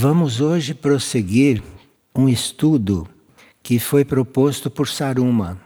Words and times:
Vamos 0.00 0.40
hoje 0.40 0.74
prosseguir 0.74 1.60
um 2.14 2.28
estudo 2.28 3.08
que 3.60 3.80
foi 3.80 4.04
proposto 4.04 4.70
por 4.70 4.86
Saruma. 4.86 5.60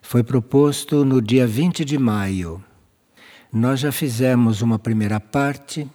Foi 0.00 0.22
proposto 0.22 1.04
no 1.04 1.20
dia 1.20 1.46
20 1.46 1.84
de 1.84 1.98
maio. 1.98 2.64
Nós 3.52 3.80
já 3.80 3.92
fizemos 3.92 4.62
uma 4.62 4.78
primeira 4.78 5.20
parte 5.20 5.86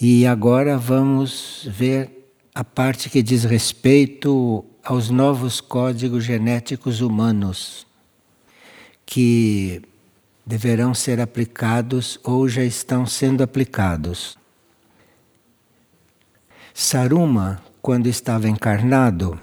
e 0.00 0.26
agora 0.26 0.76
vamos 0.76 1.64
ver 1.70 2.10
a 2.52 2.64
parte 2.64 3.08
que 3.08 3.22
diz 3.22 3.44
respeito 3.44 4.64
aos 4.82 5.10
novos 5.10 5.60
códigos 5.60 6.24
genéticos 6.24 7.00
humanos 7.00 7.86
que 9.06 9.80
deverão 10.44 10.92
ser 10.92 11.20
aplicados 11.20 12.18
ou 12.24 12.48
já 12.48 12.64
estão 12.64 13.06
sendo 13.06 13.44
aplicados. 13.44 14.36
Saruma, 16.78 17.62
quando 17.80 18.06
estava 18.06 18.46
encarnado, 18.46 19.40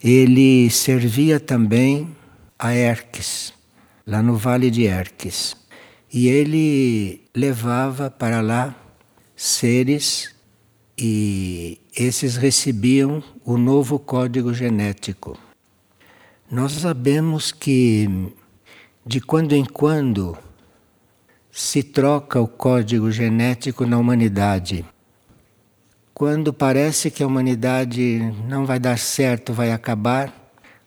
ele 0.00 0.70
servia 0.70 1.40
também 1.40 2.16
a 2.56 2.72
Erques, 2.72 3.52
lá 4.06 4.22
no 4.22 4.36
Vale 4.36 4.70
de 4.70 4.84
Erques. 4.84 5.56
E 6.14 6.28
ele 6.28 7.22
levava 7.34 8.08
para 8.08 8.40
lá 8.40 8.76
seres 9.34 10.36
e 10.96 11.80
esses 11.96 12.36
recebiam 12.36 13.20
o 13.44 13.58
novo 13.58 13.98
código 13.98 14.54
genético. 14.54 15.36
Nós 16.48 16.70
sabemos 16.70 17.50
que 17.50 18.08
de 19.04 19.20
quando 19.20 19.52
em 19.52 19.64
quando 19.64 20.38
se 21.50 21.82
troca 21.82 22.40
o 22.40 22.46
código 22.46 23.10
genético 23.10 23.84
na 23.84 23.98
humanidade. 23.98 24.86
Quando 26.22 26.52
parece 26.52 27.10
que 27.10 27.20
a 27.20 27.26
humanidade 27.26 28.20
não 28.48 28.64
vai 28.64 28.78
dar 28.78 28.96
certo, 28.96 29.52
vai 29.52 29.72
acabar, 29.72 30.32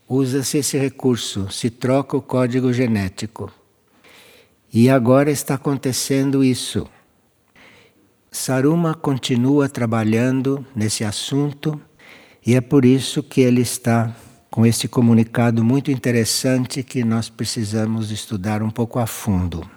usa-se 0.08 0.60
esse 0.60 0.78
recurso, 0.78 1.52
se 1.52 1.70
troca 1.70 2.16
o 2.16 2.22
código 2.22 2.72
genético. 2.72 3.52
E 4.74 4.90
agora 4.90 5.30
está 5.30 5.56
acontecendo 5.56 6.42
isso. 6.42 6.88
Saruma 8.32 8.94
continua 8.94 9.68
trabalhando 9.68 10.66
nesse 10.74 11.04
assunto 11.04 11.82
e 12.48 12.56
é 12.56 12.62
por 12.62 12.86
isso 12.86 13.22
que 13.22 13.42
ele 13.42 13.60
está 13.60 14.16
com 14.50 14.66
esse 14.66 14.88
comunicado 14.88 15.66
muito 15.66 15.92
interessante 15.92 16.82
que 16.82 17.04
nós 17.04 17.28
precisamos 17.28 18.10
estudar 18.10 18.64
um 18.64 18.70
pouco 18.70 19.00
a 19.00 19.06
fundo. 19.06 19.70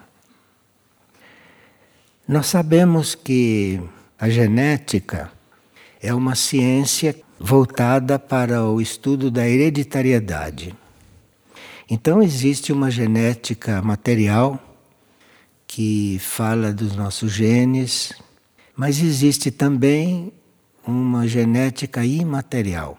Nós 2.25 2.47
sabemos 2.47 3.13
que 3.13 3.81
a 4.17 4.29
genética 4.29 5.37
é 6.01 6.13
uma 6.13 6.35
ciência 6.35 7.15
voltada 7.39 8.17
para 8.17 8.65
o 8.65 8.81
estudo 8.81 9.29
da 9.29 9.47
hereditariedade. 9.47 10.75
Então, 11.89 12.21
existe 12.21 12.71
uma 12.71 12.91
genética 12.91 13.81
material 13.81 14.59
que 15.65 16.17
fala 16.19 16.71
dos 16.71 16.95
nossos 16.95 17.31
genes, 17.31 18.13
mas 18.75 19.01
existe 19.01 19.51
também 19.51 20.31
uma 20.85 21.27
genética 21.27 22.05
imaterial 22.05 22.97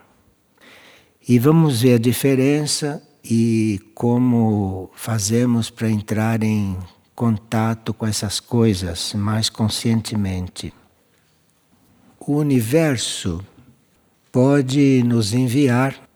e 1.30 1.38
vamos 1.38 1.82
ver 1.82 1.94
a 1.94 1.98
diferença 1.98 3.00
e 3.24 3.80
como 3.94 4.90
fazemos 4.94 5.70
para 5.70 5.88
entrar 5.88 6.42
em 6.42 6.76
contato 7.14 7.94
com 7.94 8.04
essas 8.04 8.40
coisas 8.40 9.14
mais 9.14 9.48
conscientemente. 9.48 10.74
O 12.30 12.36
universo 12.36 13.44
pode 14.30 15.02
nos 15.02 15.34
enviar 15.34 16.08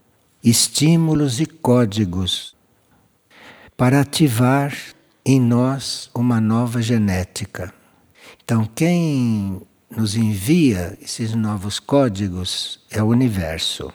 estímulos 0.45 1.41
e 1.41 1.45
códigos 1.45 2.55
para 3.77 4.01
ativar 4.01 4.73
em 5.27 5.41
nós 5.41 6.09
uma 6.15 6.41
nova 6.41 6.81
genética. 6.81 7.75
Então, 8.45 8.65
quem 8.65 9.61
nos 9.91 10.15
envia 10.15 10.97
esses 11.03 11.35
novos 11.35 11.81
códigos 11.81 12.79
é 12.93 13.03
o 13.03 13.07
universo. 13.07 13.93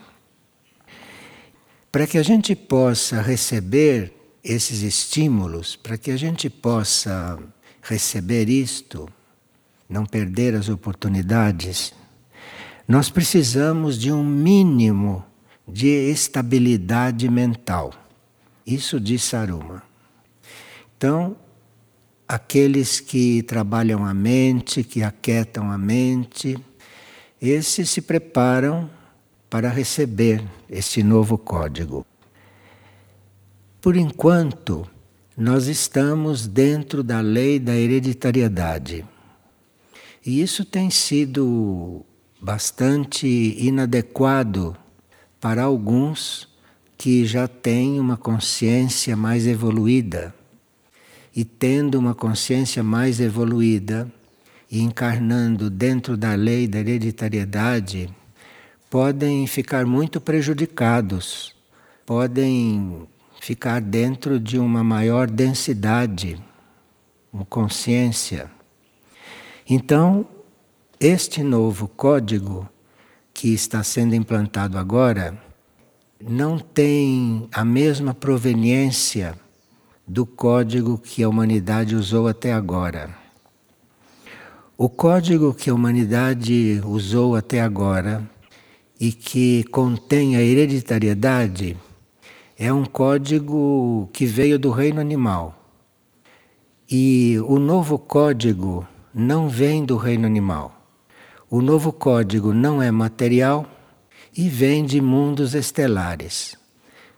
Para 1.89 2.05
que 2.05 2.17
a 2.17 2.23
gente 2.23 2.53
possa 2.53 3.21
receber 3.21 4.13
esses 4.43 4.81
estímulos, 4.81 5.77
para 5.77 5.97
que 5.97 6.11
a 6.11 6.17
gente 6.17 6.49
possa 6.49 7.39
receber 7.81 8.49
isto, 8.49 9.07
não 9.87 10.05
perder 10.05 10.53
as 10.53 10.67
oportunidades, 10.67 11.97
nós 12.89 13.07
precisamos 13.07 13.99
de 13.99 14.11
um 14.11 14.23
mínimo 14.23 15.23
de 15.67 15.87
estabilidade 15.87 17.29
mental. 17.29 17.93
Isso 18.65 18.99
diz 18.99 19.21
Saruma. 19.21 19.83
Então, 20.97 21.37
aqueles 22.27 22.99
que 22.99 23.43
trabalham 23.43 24.03
a 24.03 24.11
mente, 24.11 24.83
que 24.83 25.03
aquietam 25.03 25.71
a 25.71 25.77
mente, 25.77 26.57
esses 27.39 27.91
se 27.91 28.01
preparam 28.01 28.89
para 29.51 29.69
receber 29.69 30.43
este 30.67 31.03
novo 31.03 31.37
código. 31.37 32.03
Por 33.79 33.95
enquanto, 33.95 34.89
nós 35.37 35.67
estamos 35.67 36.47
dentro 36.47 37.03
da 37.03 37.21
lei 37.21 37.59
da 37.59 37.75
hereditariedade. 37.75 39.05
E 40.25 40.41
isso 40.41 40.65
tem 40.65 40.89
sido 40.89 42.03
bastante 42.39 43.27
inadequado 43.27 44.75
para 45.41 45.63
alguns 45.63 46.47
que 46.97 47.25
já 47.25 47.47
têm 47.47 47.99
uma 47.99 48.17
consciência 48.17 49.15
mais 49.15 49.47
evoluída. 49.47 50.33
E 51.35 51.45
tendo 51.45 51.97
uma 51.97 52.15
consciência 52.15 52.83
mais 52.83 53.19
evoluída 53.19 54.11
e 54.69 54.81
encarnando 54.81 55.69
dentro 55.69 56.17
da 56.17 56.33
lei 56.35 56.67
da 56.67 56.79
hereditariedade, 56.79 58.09
podem 58.89 59.45
ficar 59.47 59.85
muito 59.85 60.19
prejudicados, 60.19 61.55
podem 62.05 63.07
ficar 63.39 63.79
dentro 63.79 64.39
de 64.39 64.59
uma 64.59 64.83
maior 64.83 65.29
densidade, 65.29 66.41
uma 67.31 67.45
consciência. 67.45 68.51
Então, 69.69 70.27
este 71.01 71.41
novo 71.43 71.87
código 71.87 72.67
que 73.33 73.53
está 73.53 73.81
sendo 73.83 74.15
implantado 74.15 74.77
agora 74.77 75.41
não 76.21 76.59
tem 76.59 77.47
a 77.53 77.63
mesma 77.63 78.13
proveniência 78.13 79.33
do 80.05 80.25
código 80.25 80.97
que 80.97 81.23
a 81.23 81.29
humanidade 81.29 81.95
usou 81.95 82.27
até 82.27 82.51
agora. 82.51 83.15
O 84.77 84.89
código 84.89 85.53
que 85.53 85.69
a 85.69 85.73
humanidade 85.73 86.81
usou 86.83 87.33
até 87.33 87.61
agora 87.61 88.29
e 88.99 89.13
que 89.13 89.63
contém 89.71 90.35
a 90.35 90.41
hereditariedade 90.41 91.77
é 92.57 92.73
um 92.73 92.83
código 92.83 94.09
que 94.11 94.25
veio 94.25 94.59
do 94.59 94.69
reino 94.69 94.99
animal. 94.99 95.63
E 96.91 97.37
o 97.47 97.57
novo 97.57 97.97
código 97.97 98.85
não 99.13 99.47
vem 99.47 99.85
do 99.85 99.95
reino 99.95 100.25
animal. 100.25 100.78
O 101.51 101.61
novo 101.61 101.91
código 101.91 102.53
não 102.53 102.81
é 102.81 102.91
material 102.91 103.65
e 104.37 104.47
vem 104.47 104.85
de 104.85 105.01
mundos 105.01 105.55
estelares. 105.55 106.55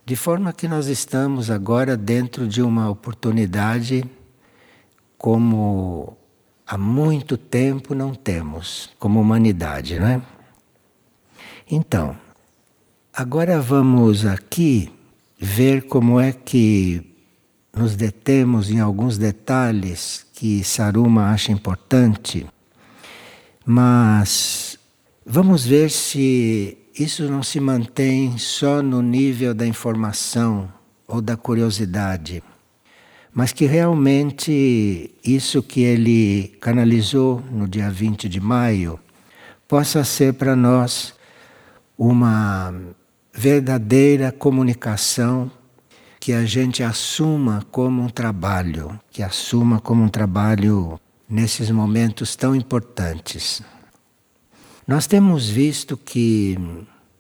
De 0.06 0.16
forma 0.16 0.54
que 0.54 0.70
nós 0.70 0.88
estamos 0.88 1.52
agora 1.52 1.98
dentro 1.98 2.48
de 2.48 2.62
uma 2.62 2.90
oportunidade 2.90 4.06
como 5.18 6.18
há 6.66 6.78
muito 6.78 7.36
tempo 7.36 7.94
não 7.94 8.16
temos, 8.16 8.90
como 8.98 9.20
humanidade, 9.20 10.00
não 10.00 10.08
é? 10.08 10.22
Então, 11.70 12.16
agora 13.14 13.60
vamos 13.60 14.26
aqui 14.26 14.92
ver 15.38 15.88
como 15.88 16.20
é 16.20 16.32
que 16.32 17.06
nos 17.76 17.96
detemos 17.98 18.72
em 18.72 18.80
alguns 18.80 19.18
detalhes 19.18 20.26
que 20.34 20.64
Saruma 20.64 21.32
acha 21.32 21.52
importante, 21.52 22.48
mas 23.74 24.78
vamos 25.26 25.66
ver 25.66 25.90
se 25.90 26.78
isso 26.94 27.32
não 27.32 27.42
se 27.42 27.58
mantém 27.58 28.38
só 28.38 28.82
no 28.82 29.02
nível 29.02 29.54
da 29.54 29.66
informação 29.66 30.70
ou 31.08 31.22
da 31.22 31.38
curiosidade, 31.38 32.44
mas 33.34 33.54
que 33.54 33.66
realmente 33.66 35.16
isso 35.24 35.64
que 35.64 35.84
ele 35.84 36.50
canalizou 36.60 37.42
no 37.50 37.66
dia 37.66 37.90
20 37.90 38.28
de 38.28 38.42
maio 38.42 39.00
possa 39.70 40.04
ser 40.04 40.34
para 40.34 40.54
nós 40.54 41.14
uma 41.98 42.74
verdadeira 43.34 44.34
comunicação 44.34 45.50
que 46.20 46.34
a 46.34 46.44
gente 46.44 46.84
assuma 46.84 47.66
como 47.72 48.02
um 48.02 48.10
trabalho, 48.10 49.00
que 49.10 49.24
assuma 49.24 49.80
como 49.80 50.04
um 50.04 50.10
trabalho 50.10 51.00
nesses 51.32 51.72
momentos 51.72 52.36
tão 52.36 52.54
importantes. 52.54 53.62
Nós 54.86 55.08
temos 55.08 55.48
visto 55.48 55.96
que 55.96 56.58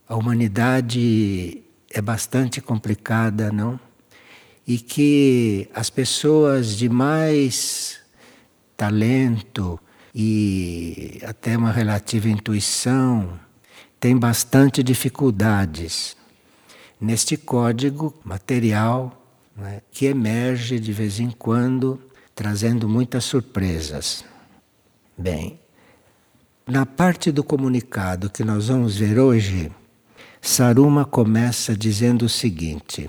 a 0.05 0.17
humanidade 0.17 1.63
é 1.89 2.01
bastante 2.01 2.59
complicada, 2.59 3.49
não? 3.53 3.79
E 4.67 4.77
que 4.77 5.69
as 5.73 5.89
pessoas 5.89 6.75
de 6.75 6.89
mais 6.89 7.99
talento 8.75 9.79
e 10.13 11.21
até 11.25 11.55
uma 11.55 11.71
relativa 11.71 12.27
intuição 12.27 13.39
têm 13.97 14.17
bastante 14.17 14.83
dificuldades 14.83 16.17
neste 16.99 17.37
código 17.37 18.13
material 18.25 19.25
né, 19.55 19.81
que 19.89 20.05
emerge 20.05 20.79
de 20.79 20.91
vez 20.91 21.19
em 21.19 21.29
quando, 21.29 22.01
trazendo 22.41 22.89
muitas 22.89 23.23
surpresas. 23.23 24.25
Bem, 25.15 25.59
na 26.65 26.87
parte 26.87 27.31
do 27.31 27.43
comunicado 27.43 28.31
que 28.31 28.43
nós 28.43 28.67
vamos 28.67 28.97
ver 28.97 29.19
hoje, 29.19 29.71
Saruma 30.41 31.05
começa 31.05 31.77
dizendo 31.77 32.25
o 32.25 32.29
seguinte: 32.29 33.07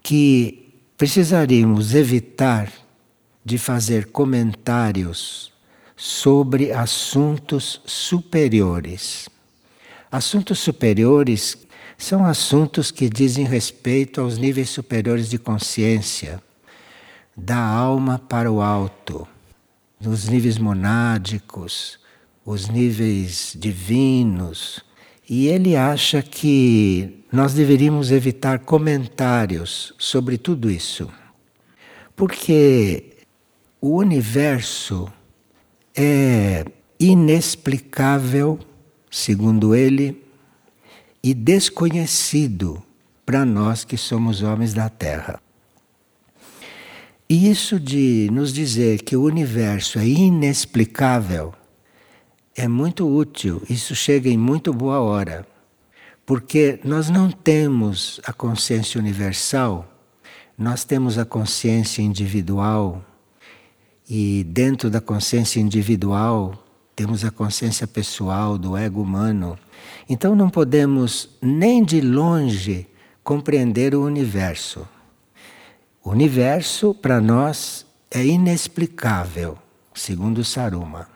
que 0.00 0.78
precisaríamos 0.96 1.96
evitar 1.96 2.70
de 3.44 3.58
fazer 3.58 4.12
comentários 4.12 5.52
sobre 5.96 6.70
assuntos 6.70 7.82
superiores. 7.84 9.28
Assuntos 10.12 10.60
superiores 10.60 11.58
são 11.98 12.24
assuntos 12.24 12.92
que 12.92 13.08
dizem 13.08 13.44
respeito 13.44 14.20
aos 14.20 14.38
níveis 14.38 14.70
superiores 14.70 15.28
de 15.28 15.40
consciência, 15.40 16.40
da 17.36 17.58
alma 17.58 18.18
para 18.18 18.50
o 18.50 18.60
alto, 18.60 19.26
nos 20.00 20.28
níveis 20.28 20.58
monádicos, 20.58 21.98
os 22.44 22.68
níveis 22.68 23.56
divinos. 23.58 24.84
E 25.28 25.46
ele 25.46 25.74
acha 25.74 26.22
que 26.22 27.24
nós 27.32 27.54
deveríamos 27.54 28.10
evitar 28.10 28.60
comentários 28.60 29.94
sobre 29.98 30.36
tudo 30.36 30.70
isso. 30.70 31.10
Porque 32.14 33.16
o 33.80 33.96
universo 33.96 35.10
é 35.96 36.64
inexplicável, 37.00 38.58
segundo 39.10 39.74
ele, 39.74 40.22
e 41.22 41.32
desconhecido 41.32 42.82
para 43.24 43.44
nós 43.44 43.84
que 43.84 43.96
somos 43.96 44.42
homens 44.42 44.74
da 44.74 44.88
Terra. 44.88 45.43
E 47.28 47.50
isso 47.50 47.80
de 47.80 48.28
nos 48.30 48.52
dizer 48.52 49.02
que 49.02 49.16
o 49.16 49.22
universo 49.22 49.98
é 49.98 50.06
inexplicável 50.06 51.54
é 52.56 52.68
muito 52.68 53.08
útil, 53.08 53.62
isso 53.68 53.94
chega 53.96 54.28
em 54.28 54.38
muito 54.38 54.72
boa 54.72 55.00
hora, 55.00 55.44
porque 56.24 56.78
nós 56.84 57.10
não 57.10 57.30
temos 57.30 58.20
a 58.24 58.32
consciência 58.32 59.00
universal, 59.00 59.90
nós 60.56 60.84
temos 60.84 61.18
a 61.18 61.24
consciência 61.24 62.00
individual, 62.00 63.04
e 64.08 64.44
dentro 64.44 64.88
da 64.88 65.00
consciência 65.00 65.58
individual 65.58 66.62
temos 66.94 67.24
a 67.24 67.30
consciência 67.30 67.86
pessoal 67.86 68.56
do 68.56 68.76
ego 68.76 69.02
humano. 69.02 69.58
Então 70.08 70.36
não 70.36 70.48
podemos 70.48 71.30
nem 71.42 71.82
de 71.82 72.00
longe 72.00 72.86
compreender 73.24 73.94
o 73.94 74.04
universo. 74.04 74.86
O 76.04 76.10
universo 76.10 76.92
para 76.92 77.18
nós 77.18 77.86
é 78.10 78.22
inexplicável, 78.22 79.56
segundo 79.94 80.44
Saruma. 80.44 81.08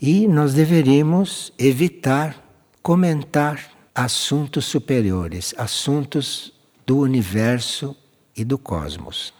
E 0.00 0.28
nós 0.28 0.54
deveríamos 0.54 1.52
evitar 1.58 2.40
comentar 2.80 3.68
assuntos 3.92 4.64
superiores, 4.66 5.52
assuntos 5.58 6.52
do 6.86 6.98
universo 6.98 7.96
e 8.36 8.44
do 8.44 8.56
cosmos. 8.56 9.34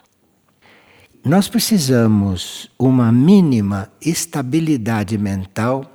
Nós 1.25 1.49
precisamos 1.49 2.69
uma 2.77 3.13
mínima 3.13 3.89
estabilidade 4.01 5.17
mental 5.17 5.89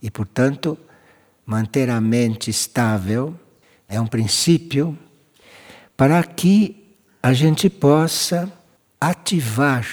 e, 0.00 0.10
portanto, 0.10 0.78
manter 1.44 1.90
a 1.90 2.00
mente 2.00 2.48
estável 2.48 3.38
é 3.86 4.00
um 4.00 4.06
princípio 4.06 4.98
para 5.94 6.22
que 6.22 6.83
a 7.24 7.32
gente 7.32 7.70
possa 7.70 8.52
ativar 9.00 9.86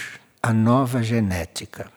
a 0.44 0.52
nova 0.52 1.02
genética. 1.02 1.90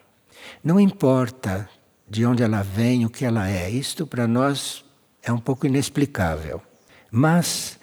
Não 0.63 0.79
importa 0.79 1.69
de 2.09 2.25
onde 2.25 2.45
ela 2.45 2.63
vem, 2.63 3.05
o 3.05 3.11
que 3.11 3.25
ela 3.25 3.51
é, 3.51 3.69
isto 3.69 4.07
para 4.07 4.29
nós 4.29 4.85
é 5.25 5.33
um 5.33 5.39
pouco 5.41 5.67
inexplicável. 5.67 6.63
Mas 7.11 7.81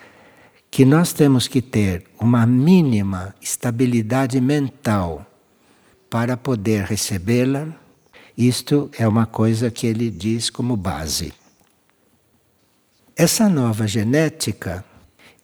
que 0.71 0.85
nós 0.85 1.11
temos 1.11 1.49
que 1.49 1.61
ter 1.61 2.05
uma 2.17 2.45
mínima 2.45 3.35
estabilidade 3.41 4.39
mental 4.39 5.25
para 6.09 6.37
poder 6.37 6.85
recebê-la, 6.85 7.67
isto 8.37 8.89
é 8.97 9.05
uma 9.05 9.25
coisa 9.25 9.69
que 9.69 9.85
ele 9.85 10.09
diz 10.09 10.49
como 10.49 10.77
base. 10.77 11.33
Essa 13.13 13.49
nova 13.49 13.85
genética, 13.89 14.85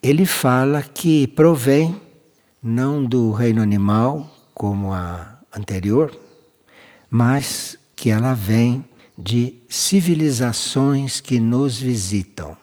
ele 0.01 0.25
fala 0.25 0.81
que 0.81 1.27
provém 1.27 1.99
não 2.61 3.03
do 3.03 3.31
reino 3.31 3.61
animal, 3.61 4.29
como 4.53 4.93
a 4.93 5.39
anterior, 5.55 6.17
mas 7.09 7.77
que 7.95 8.09
ela 8.09 8.33
vem 8.33 8.85
de 9.17 9.55
civilizações 9.67 11.19
que 11.19 11.39
nos 11.39 11.79
visitam. 11.79 12.55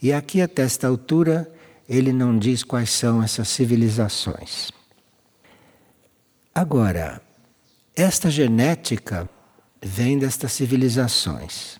E 0.00 0.12
aqui, 0.12 0.40
até 0.40 0.62
esta 0.62 0.86
altura, 0.86 1.52
ele 1.88 2.12
não 2.12 2.38
diz 2.38 2.62
quais 2.62 2.90
são 2.90 3.22
essas 3.22 3.48
civilizações. 3.48 4.70
Agora, 6.54 7.20
esta 7.94 8.30
genética 8.30 9.28
vem 9.80 10.18
destas 10.18 10.52
civilizações. 10.52 11.78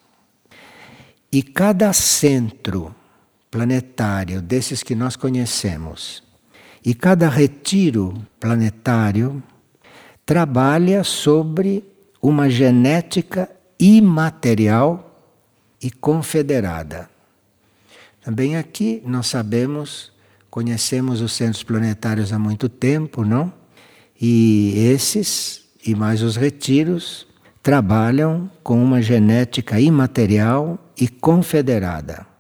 E 1.31 1.43
cada 1.43 1.93
centro 1.93 2.94
planetário 3.52 4.40
desses 4.40 4.82
que 4.82 4.94
nós 4.94 5.14
conhecemos, 5.14 6.22
e 6.82 6.94
cada 6.94 7.28
retiro 7.28 8.14
planetário 8.40 9.43
trabalha 10.25 11.04
sobre 11.04 11.84
uma 12.20 12.49
genética 12.49 13.50
imaterial 13.78 15.30
e 15.82 15.90
confederada. 15.90 17.11
Também 18.23 18.56
aqui 18.56 19.02
nós 19.04 19.26
sabemos, 19.26 20.11
conhecemos 20.49 21.21
os 21.21 21.32
centros 21.32 21.62
planetários 21.62 22.32
há 22.32 22.38
muito 22.38 22.71
tempo, 22.71 23.23
não? 23.23 23.52
E 24.18 24.73
esses, 24.76 25.68
e 25.85 25.94
mais 25.94 26.23
os 26.23 26.37
retiros, 26.37 27.26
trabalham 27.62 28.50
com 28.62 28.82
uma 28.82 29.02
genética 29.02 29.78
imaterial 29.78 30.78
e 30.99 31.06
confederada. 31.06 32.31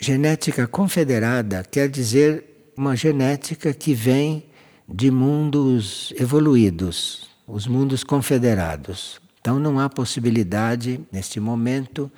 Genética 0.00 0.66
confederada 0.66 1.64
quer 1.68 1.88
dizer 1.88 2.72
uma 2.76 2.94
genética 2.94 3.74
que 3.74 3.92
vem 3.94 4.44
de 4.88 5.10
mundos 5.10 6.14
evoluídos, 6.16 7.28
os 7.46 7.66
mundos 7.66 8.04
confederados. 8.04 9.20
Então 9.40 9.58
não 9.58 9.80
há 9.80 9.88
possibilidade, 9.88 11.00
neste 11.10 11.40
momento, 11.40 12.10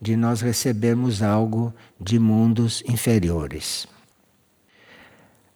de 0.00 0.16
nós 0.16 0.40
recebermos 0.40 1.22
algo 1.22 1.72
de 2.00 2.18
mundos 2.18 2.82
inferiores. 2.88 3.86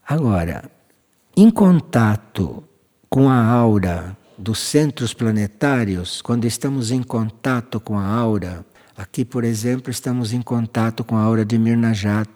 Agora, 0.06 0.70
em 1.36 1.50
contato 1.50 2.62
com 3.08 3.28
a 3.28 3.44
aura 3.44 4.16
dos 4.38 4.60
centros 4.60 5.12
planetários, 5.12 6.22
quando 6.22 6.44
estamos 6.44 6.90
em 6.90 7.02
contato 7.02 7.80
com 7.80 7.98
a 7.98 8.06
aura, 8.06 8.64
aqui, 8.96 9.24
por 9.24 9.44
exemplo, 9.44 9.90
estamos 9.90 10.32
em 10.32 10.42
contato 10.42 11.04
com 11.04 11.16
a 11.16 11.22
aura 11.22 11.44
de 11.44 11.58
Mirnajat, 11.58 12.28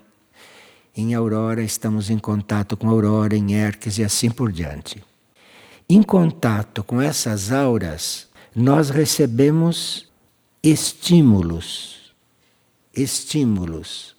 em 0.96 1.14
Aurora 1.14 1.62
estamos 1.62 2.08
em 2.08 2.18
contato 2.18 2.76
com 2.76 2.88
Aurora, 2.88 3.36
em 3.36 3.54
Herques 3.54 3.98
e 3.98 4.04
assim 4.04 4.30
por 4.30 4.50
diante. 4.50 5.04
Em 5.88 6.02
contato 6.02 6.82
com 6.82 7.02
essas 7.02 7.52
auras, 7.52 8.28
nós 8.54 8.88
recebemos 8.88 10.08
estímulos 10.62 11.96
estímulos. 12.96 14.16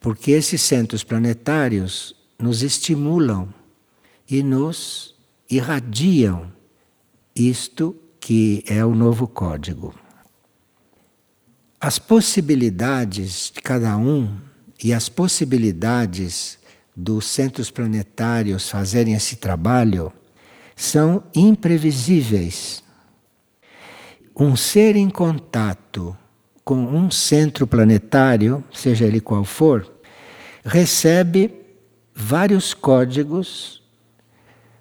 Porque 0.00 0.32
esses 0.32 0.60
centros 0.60 1.04
planetários 1.04 2.14
nos 2.38 2.62
estimulam 2.62 3.48
e 4.28 4.42
nos 4.42 5.14
irradiam 5.48 6.52
isto 7.34 7.96
que 8.18 8.64
é 8.66 8.84
o 8.84 8.94
novo 8.94 9.28
código. 9.28 9.94
As 11.84 11.98
possibilidades 11.98 13.50
de 13.52 13.60
cada 13.60 13.96
um 13.96 14.38
e 14.84 14.92
as 14.92 15.08
possibilidades 15.08 16.56
dos 16.94 17.26
centros 17.26 17.72
planetários 17.72 18.70
fazerem 18.70 19.14
esse 19.14 19.34
trabalho 19.34 20.12
são 20.76 21.24
imprevisíveis. 21.34 22.84
um 24.36 24.54
ser 24.54 24.94
em 24.94 25.10
contato 25.10 26.16
com 26.64 26.76
um 26.76 27.10
centro 27.10 27.66
planetário, 27.66 28.62
seja 28.72 29.04
ele 29.04 29.20
qual 29.20 29.44
for, 29.44 29.92
recebe 30.64 31.52
vários 32.14 32.74
códigos, 32.74 33.82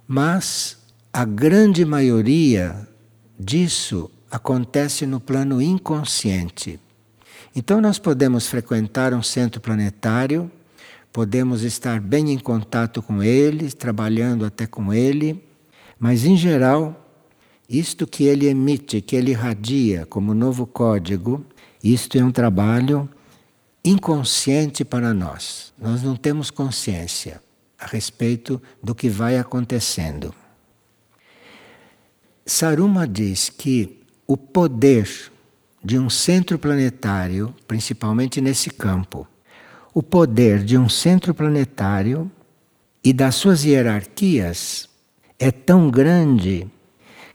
mas 0.07 0.77
a 1.11 1.25
grande 1.25 1.83
maioria 1.83 2.87
disso 3.39 4.07
acontece 4.29 5.07
no 5.07 5.19
plano 5.19 5.59
inconsciente. 5.59 6.79
Então, 7.55 7.81
nós 7.81 7.99
podemos 7.99 8.47
frequentar 8.47 9.13
um 9.13 9.21
centro 9.21 9.59
planetário, 9.59 10.49
podemos 11.11 11.63
estar 11.63 11.99
bem 11.99 12.31
em 12.31 12.39
contato 12.39 13.01
com 13.01 13.21
ele, 13.21 13.71
trabalhando 13.71 14.45
até 14.45 14.65
com 14.65 14.93
ele, 14.93 15.43
mas, 15.99 16.25
em 16.25 16.37
geral, 16.37 16.97
isto 17.69 18.07
que 18.07 18.23
ele 18.23 18.47
emite, 18.47 19.01
que 19.01 19.15
ele 19.15 19.31
irradia 19.31 20.05
como 20.05 20.33
novo 20.33 20.65
código, 20.65 21.45
isto 21.83 22.17
é 22.17 22.23
um 22.23 22.31
trabalho 22.31 23.09
inconsciente 23.83 24.85
para 24.85 25.13
nós. 25.13 25.73
Nós 25.77 26.01
não 26.03 26.15
temos 26.15 26.49
consciência 26.49 27.41
a 27.77 27.85
respeito 27.85 28.61
do 28.81 28.93
que 28.93 29.09
vai 29.09 29.37
acontecendo. 29.37 30.33
Saruma 32.45 33.07
diz 33.07 33.49
que 33.49 33.99
o 34.27 34.37
poder 34.37 35.31
de 35.83 35.97
um 35.97 36.09
centro 36.09 36.59
planetário, 36.59 37.53
principalmente 37.67 38.39
nesse 38.39 38.69
campo, 38.69 39.27
o 39.93 40.01
poder 40.01 40.63
de 40.63 40.77
um 40.77 40.87
centro 40.87 41.33
planetário 41.33 42.31
e 43.03 43.11
das 43.11 43.35
suas 43.35 43.65
hierarquias 43.65 44.87
é 45.39 45.51
tão 45.51 45.89
grande 45.89 46.67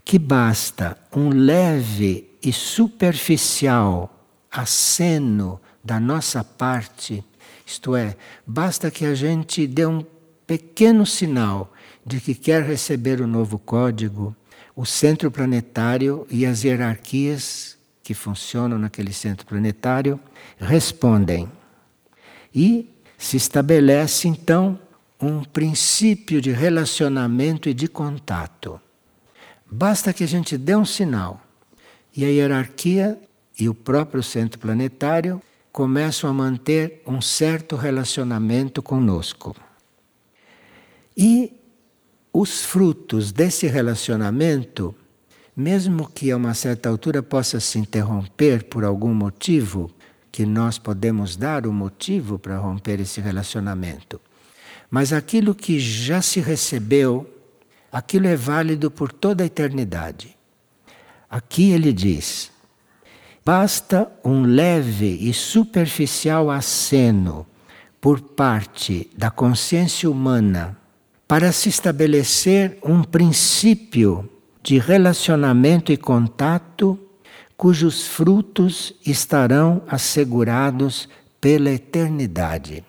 que 0.04 0.18
basta 0.18 0.96
um 1.14 1.28
leve 1.28 2.30
e 2.42 2.52
superficial 2.52 4.12
aceno 4.50 5.60
da 5.82 5.98
nossa 5.98 6.42
parte, 6.42 7.24
isto 7.66 7.96
é, 7.96 8.16
basta 8.46 8.90
que 8.90 9.04
a 9.04 9.14
gente 9.14 9.66
dê 9.66 9.84
um 9.84 10.04
pequeno 10.46 11.04
sinal 11.04 11.72
de 12.04 12.20
que 12.20 12.34
quer 12.34 12.62
receber 12.62 13.20
o 13.20 13.26
novo 13.26 13.58
código 13.58 14.34
o 14.76 14.84
centro 14.84 15.30
planetário 15.30 16.26
e 16.30 16.44
as 16.44 16.62
hierarquias 16.62 17.75
que 18.06 18.14
funcionam 18.14 18.78
naquele 18.78 19.12
centro 19.12 19.44
planetário 19.44 20.20
respondem. 20.58 21.50
E 22.54 22.88
se 23.18 23.36
estabelece 23.36 24.28
então 24.28 24.78
um 25.20 25.42
princípio 25.42 26.40
de 26.40 26.52
relacionamento 26.52 27.68
e 27.68 27.74
de 27.74 27.88
contato. 27.88 28.80
Basta 29.68 30.12
que 30.12 30.22
a 30.22 30.28
gente 30.28 30.56
dê 30.56 30.76
um 30.76 30.84
sinal 30.84 31.40
e 32.16 32.24
a 32.24 32.28
hierarquia 32.28 33.20
e 33.58 33.68
o 33.68 33.74
próprio 33.74 34.22
centro 34.22 34.60
planetário 34.60 35.42
começam 35.72 36.30
a 36.30 36.32
manter 36.32 37.02
um 37.04 37.20
certo 37.20 37.74
relacionamento 37.74 38.80
conosco. 38.84 39.52
E 41.16 41.52
os 42.32 42.64
frutos 42.64 43.32
desse 43.32 43.66
relacionamento, 43.66 44.94
mesmo 45.56 46.06
que 46.06 46.30
a 46.30 46.36
uma 46.36 46.52
certa 46.52 46.90
altura 46.90 47.22
possa 47.22 47.58
se 47.58 47.78
interromper 47.78 48.64
por 48.64 48.84
algum 48.84 49.14
motivo, 49.14 49.90
que 50.30 50.44
nós 50.44 50.76
podemos 50.76 51.34
dar 51.34 51.66
o 51.66 51.72
motivo 51.72 52.38
para 52.38 52.58
romper 52.58 53.00
esse 53.00 53.22
relacionamento, 53.22 54.20
mas 54.90 55.10
aquilo 55.10 55.54
que 55.54 55.80
já 55.80 56.20
se 56.20 56.40
recebeu, 56.40 57.26
aquilo 57.90 58.26
é 58.26 58.36
válido 58.36 58.90
por 58.90 59.10
toda 59.10 59.42
a 59.42 59.46
eternidade. 59.46 60.36
Aqui 61.30 61.70
ele 61.70 61.90
diz: 61.90 62.50
basta 63.42 64.12
um 64.22 64.42
leve 64.42 65.16
e 65.22 65.32
superficial 65.32 66.50
aceno 66.50 67.46
por 67.98 68.20
parte 68.20 69.10
da 69.16 69.30
consciência 69.30 70.10
humana 70.10 70.76
para 71.26 71.50
se 71.50 71.70
estabelecer 71.70 72.78
um 72.84 73.02
princípio 73.02 74.30
de 74.66 74.78
relacionamento 74.78 75.92
e 75.92 75.96
contato 75.96 76.98
cujos 77.56 78.04
frutos 78.04 78.92
estarão 79.06 79.80
assegurados 79.86 81.08
pela 81.40 81.70
eternidade. 81.70 82.84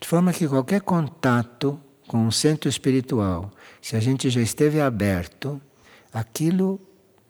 De 0.00 0.08
forma 0.08 0.32
que 0.32 0.48
qualquer 0.48 0.80
contato 0.80 1.78
com 2.08 2.26
um 2.26 2.32
centro 2.32 2.68
espiritual, 2.68 3.52
se 3.80 3.94
a 3.94 4.00
gente 4.00 4.28
já 4.30 4.40
esteve 4.40 4.80
aberto, 4.80 5.60
aquilo 6.12 6.80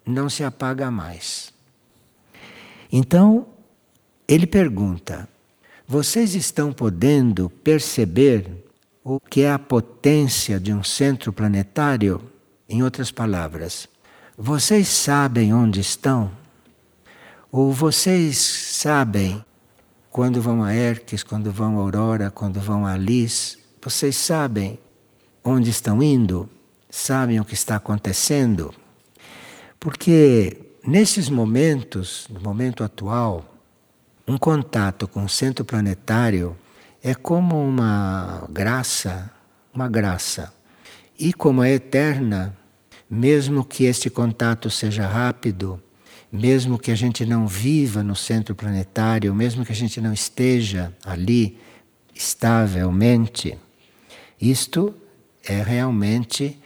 não 0.07 0.31
se 0.31 0.43
apaga 0.43 0.91
mais. 0.91 1.53
Então, 2.91 3.47
ele 4.27 4.47
pergunta: 4.47 5.29
vocês 5.87 6.35
estão 6.35 6.73
podendo 6.73 7.51
perceber 7.63 8.65
o 9.05 9.21
que 9.21 9.43
é 9.43 9.53
a 9.53 9.59
potência 9.59 10.59
de 10.59 10.73
um 10.73 10.83
centro 10.83 11.31
planetário, 11.31 12.30
em 12.71 12.85
outras 12.85 13.11
palavras, 13.11 13.89
vocês 14.39 14.87
sabem 14.87 15.53
onde 15.53 15.81
estão? 15.81 16.31
Ou 17.51 17.73
vocês 17.73 18.39
sabem 18.39 19.45
quando 20.09 20.41
vão 20.41 20.63
a 20.63 20.73
Erques, 20.73 21.25
quando 21.25 21.51
vão 21.51 21.77
a 21.77 21.83
Aurora, 21.83 22.31
quando 22.31 22.61
vão 22.61 22.87
a 22.87 22.93
Alice? 22.93 23.59
Vocês 23.83 24.17
sabem 24.17 24.79
onde 25.43 25.69
estão 25.69 26.01
indo? 26.01 26.49
Sabem 26.89 27.41
o 27.41 27.45
que 27.45 27.55
está 27.55 27.75
acontecendo? 27.75 28.73
Porque 29.81 30.57
nesses 30.87 31.29
momentos, 31.29 32.29
no 32.31 32.41
momento 32.41 32.85
atual, 32.85 33.45
um 34.29 34.39
contato 34.39 35.09
com 35.09 35.25
o 35.25 35.29
centro 35.29 35.65
planetário 35.65 36.57
é 37.03 37.17
como 37.17 37.61
uma 37.61 38.47
graça, 38.49 39.29
uma 39.75 39.89
graça. 39.89 40.53
E 41.19 41.33
como 41.33 41.65
é 41.65 41.73
eterna, 41.73 42.57
mesmo 43.11 43.65
que 43.65 43.85
este 43.85 44.09
contato 44.09 44.71
seja 44.71 45.05
rápido, 45.05 45.83
mesmo 46.31 46.79
que 46.79 46.93
a 46.93 46.95
gente 46.95 47.27
não 47.27 47.49
viva 47.49 48.05
no 48.05 48.15
centro 48.15 48.55
planetário, 48.55 49.35
mesmo 49.35 49.65
que 49.65 49.73
a 49.73 49.75
gente 49.75 50.01
não 50.01 50.13
esteja 50.13 50.95
ali 51.05 51.59
estavelmente, 52.15 53.59
isto 54.41 54.95
é 55.45 55.61
realmente 55.61 56.57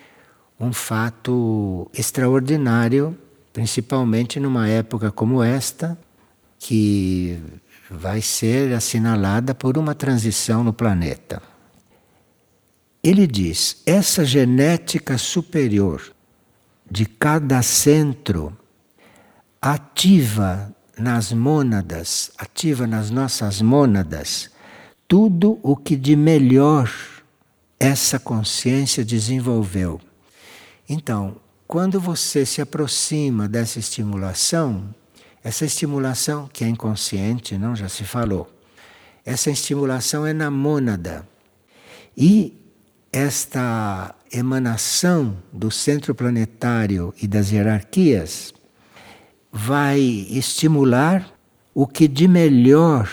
um 0.60 0.72
fato 0.72 1.90
extraordinário, 1.94 3.16
principalmente 3.52 4.38
numa 4.38 4.68
época 4.68 5.10
como 5.10 5.42
esta, 5.42 5.98
que 6.58 7.38
vai 7.90 8.20
ser 8.20 8.72
assinalada 8.74 9.54
por 9.54 9.78
uma 9.78 9.94
transição 9.94 10.62
no 10.62 10.72
planeta. 10.72 11.42
Ele 13.02 13.26
diz: 13.26 13.82
essa 13.86 14.24
genética 14.24 15.18
superior 15.18 16.13
de 16.90 17.06
cada 17.06 17.62
centro 17.62 18.56
ativa 19.60 20.74
nas 20.98 21.32
mônadas, 21.32 22.30
ativa 22.38 22.86
nas 22.86 23.10
nossas 23.10 23.60
mônadas, 23.60 24.50
tudo 25.08 25.58
o 25.62 25.76
que 25.76 25.96
de 25.96 26.14
melhor 26.14 26.92
essa 27.78 28.18
consciência 28.18 29.04
desenvolveu. 29.04 30.00
Então, 30.88 31.36
quando 31.66 31.98
você 31.98 32.46
se 32.46 32.60
aproxima 32.60 33.48
dessa 33.48 33.78
estimulação, 33.78 34.94
essa 35.42 35.64
estimulação, 35.64 36.48
que 36.52 36.64
é 36.64 36.68
inconsciente, 36.68 37.58
não 37.58 37.74
já 37.74 37.88
se 37.88 38.04
falou, 38.04 38.50
essa 39.24 39.50
estimulação 39.50 40.26
é 40.26 40.32
na 40.32 40.50
mônada. 40.50 41.26
E 42.16 42.63
esta 43.14 44.12
emanação 44.32 45.36
do 45.52 45.70
centro 45.70 46.16
planetário 46.16 47.14
e 47.22 47.28
das 47.28 47.52
hierarquias 47.52 48.52
vai 49.52 50.00
estimular 50.00 51.32
o 51.72 51.86
que 51.86 52.08
de 52.08 52.26
melhor 52.26 53.08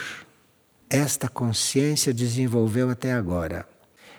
esta 0.89 1.29
consciência 1.29 2.11
desenvolveu 2.11 2.89
até 2.89 3.13
agora. 3.13 3.63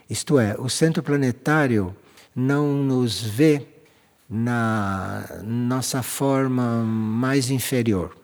Isto 0.08 0.38
é, 0.38 0.54
o 0.56 0.68
centro 0.68 1.02
planetário 1.02 1.92
não 2.32 2.68
nos 2.74 3.20
vê 3.20 3.66
na 4.30 5.42
nossa 5.42 6.00
forma 6.00 6.84
mais 6.84 7.50
inferior. 7.50 8.16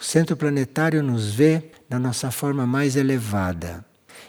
O 0.00 0.02
centro 0.02 0.34
planetário 0.34 1.02
nos 1.02 1.34
vê 1.34 1.62
na 1.90 1.98
nossa 1.98 2.30
forma 2.30 2.66
mais 2.66 2.96
elevada. 2.96 3.84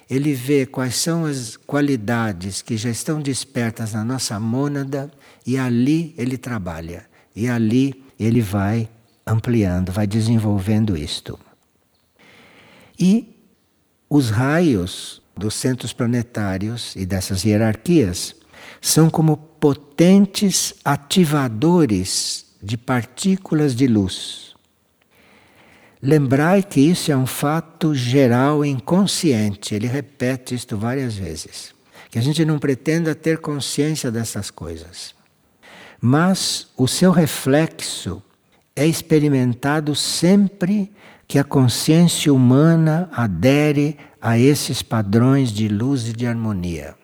Ele 0.10 0.34
vê 0.34 0.66
quais 0.66 0.96
são 0.96 1.26
as 1.26 1.58
qualidades 1.58 2.62
que 2.62 2.78
já 2.78 2.90
estão 2.90 3.22
despertas 3.22 3.94
na 3.94 4.06
nossa 4.06 4.40
mônada 4.40 5.12
e 5.46 5.58
ali 5.58 6.14
ele 6.18 6.38
trabalha. 6.38 7.06
E 7.36 7.48
ali 7.48 8.04
ele 8.20 8.42
vai 8.42 8.90
ampliando, 9.26 9.92
vai 9.92 10.08
desenvolvendo 10.08 10.96
isto. 10.96 11.38
E 12.98 13.36
os 14.10 14.30
raios 14.30 15.22
dos 15.36 15.54
centros 15.54 15.94
planetários 15.94 16.96
e 16.96 17.06
dessas 17.06 17.44
hierarquias 17.44 18.36
são 18.82 19.10
como 19.10 19.38
potentes 19.38 20.74
ativadores 20.84 22.46
de 22.62 22.78
partículas 22.78 23.76
de 23.76 23.88
luz. 23.88 24.47
Lembrai 26.02 26.62
que 26.62 26.80
isso 26.80 27.12
é 27.12 27.18
um 27.18 27.26
fato 27.26 27.96
geral 27.96 28.64
inconsciente, 28.64 29.74
ele 29.74 29.88
repete 29.88 30.54
isto 30.54 30.78
várias 30.78 31.16
vezes. 31.16 31.74
Que 32.10 32.20
a 32.20 32.22
gente 32.22 32.46
não 32.46 32.60
pretenda 32.60 33.16
ter 33.16 33.40
consciência 33.40 34.12
dessas 34.12 34.52
coisas. 34.52 35.16
Mas 36.00 36.68
o 36.78 36.88
seu 36.88 37.12
reflexo 37.12 38.22
é 38.76 38.86
experimentado 38.86 39.96
sempre 39.96 40.92
que 41.28 41.40
a 41.40 41.44
consciência 41.44 42.32
humana 42.32 43.10
adere 43.12 43.98
a 44.22 44.38
esses 44.38 44.82
padrões 44.82 45.52
de 45.52 45.68
luz 45.68 46.08
e 46.08 46.14
de 46.14 46.26
harmonia. 46.26 46.96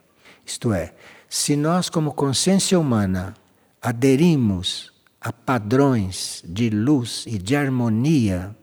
Isto 0.46 0.72
é, 0.72 0.94
se 1.28 1.56
nós, 1.56 1.90
como 1.90 2.14
consciência 2.14 2.80
humana, 2.80 3.34
aderimos 3.82 4.94
a 5.20 5.34
padrões 5.34 6.44
de 6.46 6.70
luz 6.70 7.26
e 7.28 7.38
de 7.38 7.56
harmonia, 7.56 8.56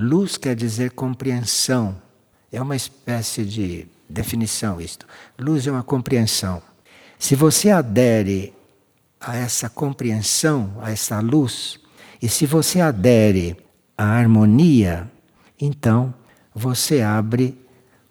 luz 0.00 0.36
quer 0.36 0.56
dizer 0.56 0.92
compreensão, 0.92 2.00
é 2.50 2.60
uma 2.60 2.74
espécie 2.74 3.44
de 3.44 3.86
definição 4.08 4.80
isto. 4.80 5.06
Luz 5.38 5.66
é 5.66 5.70
uma 5.70 5.82
compreensão. 5.82 6.62
Se 7.18 7.36
você 7.36 7.70
adere 7.70 8.54
a 9.20 9.36
essa 9.36 9.68
compreensão, 9.68 10.72
a 10.80 10.90
essa 10.90 11.20
luz, 11.20 11.78
e 12.20 12.28
se 12.28 12.46
você 12.46 12.80
adere 12.80 13.56
à 13.96 14.04
harmonia, 14.04 15.10
então 15.60 16.14
você 16.54 17.02
abre 17.02 17.56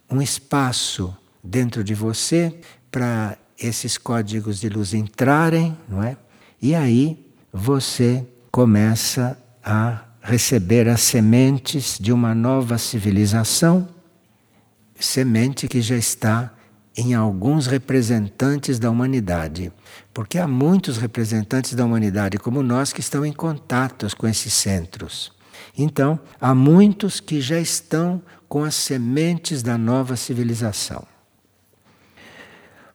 um 0.09 0.21
espaço 0.21 1.15
dentro 1.43 1.83
de 1.83 1.95
você 1.95 2.59
para 2.91 3.37
esses 3.57 3.97
códigos 3.97 4.59
de 4.59 4.69
luz 4.69 4.93
entrarem, 4.93 5.75
não 5.87 6.01
é? 6.03 6.15
E 6.61 6.75
aí 6.75 7.25
você 7.51 8.25
começa 8.51 9.37
a 9.63 10.03
receber 10.29 10.87
as 10.87 11.01
sementes 11.01 11.97
de 11.99 12.13
uma 12.13 12.35
nova 12.35 12.77
civilização, 12.77 13.89
semente 14.99 15.67
que 15.67 15.81
já 15.81 15.95
está 15.95 16.53
em 16.95 17.15
alguns 17.15 17.65
representantes 17.65 18.77
da 18.77 18.91
humanidade, 18.91 19.73
porque 20.13 20.37
há 20.37 20.47
muitos 20.47 20.97
representantes 20.97 21.73
da 21.73 21.83
humanidade 21.83 22.37
como 22.37 22.61
nós 22.61 22.93
que 22.93 22.99
estão 22.99 23.25
em 23.25 23.33
contatos 23.33 24.13
com 24.13 24.27
esses 24.27 24.53
centros. 24.53 25.31
Então, 25.75 26.19
há 26.39 26.53
muitos 26.53 27.19
que 27.19 27.41
já 27.41 27.59
estão 27.59 28.21
com 28.47 28.63
as 28.63 28.75
sementes 28.75 29.63
da 29.63 29.79
nova 29.79 30.15
civilização. 30.15 31.07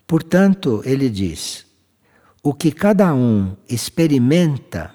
Portanto, 0.06 0.82
ele 0.84 1.10
diz: 1.10 1.66
o 2.42 2.54
que 2.54 2.70
cada 2.70 3.12
um 3.12 3.56
experimenta 3.68 4.93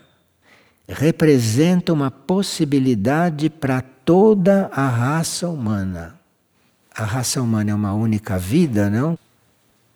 representa 0.89 1.93
uma 1.93 2.11
possibilidade 2.11 3.49
para 3.49 3.81
toda 3.81 4.69
a 4.73 4.87
raça 4.87 5.47
humana 5.47 6.19
a 6.99 7.05
raça 7.05 7.41
humana 7.41 7.71
é 7.71 7.73
uma 7.73 7.93
única 7.93 8.37
vida, 8.37 8.89
não? 8.89 9.17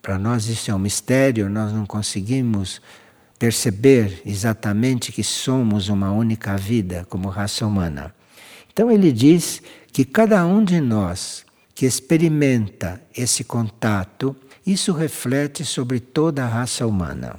Para 0.02 0.18
nós 0.18 0.48
isso 0.48 0.72
é 0.72 0.74
um 0.74 0.80
mistério, 0.80 1.50
nós 1.50 1.74
não 1.74 1.86
conseguimos 1.86 2.82
perceber 3.38 4.22
exatamente 4.26 5.12
que 5.12 5.22
somos 5.22 5.90
uma 5.90 6.12
única 6.12 6.56
vida 6.56 7.06
como 7.10 7.28
raça 7.28 7.68
humana. 7.68 8.16
Então 8.72 8.90
ele 8.90 9.12
diz 9.12 9.62
que 9.92 10.06
cada 10.06 10.46
um 10.46 10.64
de 10.64 10.80
nós 10.80 11.46
que 11.76 11.86
experimenta 11.86 13.02
esse 13.16 13.44
contato, 13.44 14.34
isso 14.66 14.94
reflete 14.94 15.66
sobre 15.66 16.00
toda 16.00 16.46
a 16.46 16.48
raça 16.48 16.88
humana. 16.88 17.36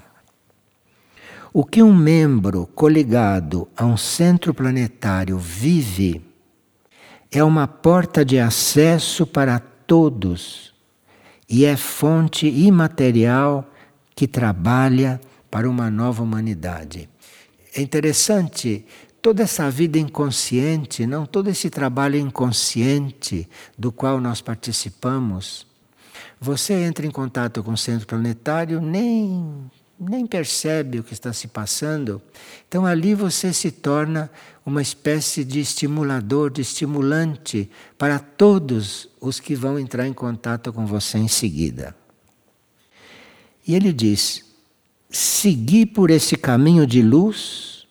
O 1.57 1.65
que 1.65 1.81
um 1.81 1.95
membro 1.95 2.67
coligado 2.75 3.69
a 3.77 3.85
um 3.85 3.97
centro 3.97 4.53
planetário 4.53 5.39
vive 5.39 6.21
é 7.31 7.45
uma 7.45 7.69
porta 7.69 8.25
de 8.25 8.41
acesso 8.41 9.25
para 9.25 9.61
todos 9.61 10.75
e 11.49 11.65
é 11.65 11.77
fonte 11.77 12.49
imaterial 12.49 13.71
que 14.17 14.27
trabalha 14.27 15.21
para 15.49 15.71
uma 15.71 15.89
nova 15.93 16.25
humanidade. 16.25 17.09
É 17.73 17.81
interessante 17.81 18.85
toda 19.23 19.45
essa 19.45 19.71
vida 19.71 19.97
inconsciente, 19.97 21.07
não 21.07 21.25
todo 21.25 21.51
esse 21.51 21.71
trabalho 21.71 22.17
inconsciente 22.17 23.49
do 23.79 23.93
qual 23.93 24.21
nós 24.21 24.41
participamos. 24.41 25.69
Você 26.41 26.73
entra 26.73 27.07
em 27.07 27.13
contato 27.13 27.63
com 27.63 27.75
o 27.75 27.79
centro 27.79 28.09
planetário, 28.09 28.81
nem 28.81 29.71
nem 29.99 30.27
percebe 30.27 30.99
o 30.99 31.05
que 31.05 31.13
está 31.13 31.33
se 31.33 31.49
passando. 31.49 32.21
Então 32.69 32.85
ali 32.85 33.15
você 33.15 33.53
se 33.53 33.71
torna 33.71 34.31
uma 34.65 34.83
espécie 34.83 35.45
de 35.45 35.61
estimulador, 35.61 36.51
de 36.51 36.63
estimulante 36.63 37.71
para 37.97 38.19
todos 38.19 39.09
os 39.21 39.39
que 39.41 39.55
vão 39.55 39.79
entrar 39.79 40.07
em 40.07 40.13
contato 40.13 40.73
com 40.73 40.87
você 40.87 41.19
em 41.19 41.29
seguida. 41.29 41.95
E 43.67 43.75
ele 43.75 43.93
diz: 43.93 44.45
seguir 45.11 45.87
por 45.87 46.11
esse 46.11 46.37
caminho 46.37 46.87
de 46.87 47.01
luz 47.03 47.87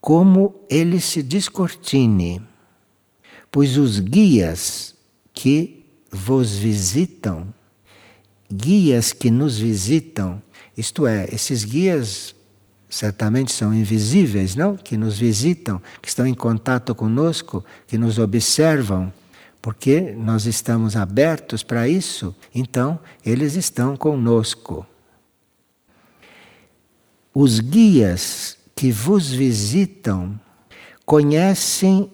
como 0.00 0.54
ele 0.70 1.00
se 1.00 1.22
descortine, 1.22 2.40
pois 3.50 3.76
os 3.76 3.98
guias 3.98 4.94
que 5.34 5.84
vos 6.10 6.56
visitam, 6.56 7.52
guias 8.50 9.12
que 9.12 9.30
nos 9.30 9.58
visitam, 9.58 10.42
isto 10.78 11.08
é, 11.08 11.28
esses 11.32 11.64
guias 11.64 12.36
certamente 12.88 13.50
são 13.50 13.74
invisíveis, 13.74 14.54
não? 14.54 14.76
Que 14.76 14.96
nos 14.96 15.18
visitam, 15.18 15.82
que 16.00 16.08
estão 16.08 16.24
em 16.24 16.34
contato 16.34 16.94
conosco, 16.94 17.64
que 17.88 17.98
nos 17.98 18.16
observam, 18.16 19.12
porque 19.60 20.00
nós 20.16 20.46
estamos 20.46 20.94
abertos 20.94 21.64
para 21.64 21.88
isso, 21.88 22.32
então 22.54 23.00
eles 23.26 23.56
estão 23.56 23.96
conosco. 23.96 24.86
Os 27.34 27.58
guias 27.58 28.56
que 28.76 28.92
vos 28.92 29.28
visitam 29.30 30.40
conhecem 31.04 32.08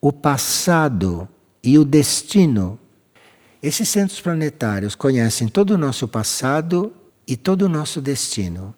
o 0.00 0.12
passado 0.12 1.28
e 1.64 1.80
o 1.80 1.84
destino. 1.84 2.78
Esses 3.60 3.88
centros 3.88 4.20
planetários 4.20 4.94
conhecem 4.94 5.48
todo 5.48 5.72
o 5.72 5.78
nosso 5.78 6.06
passado 6.06 6.92
e 7.26 7.36
todo 7.36 7.62
o 7.62 7.68
nosso 7.68 8.00
destino, 8.00 8.74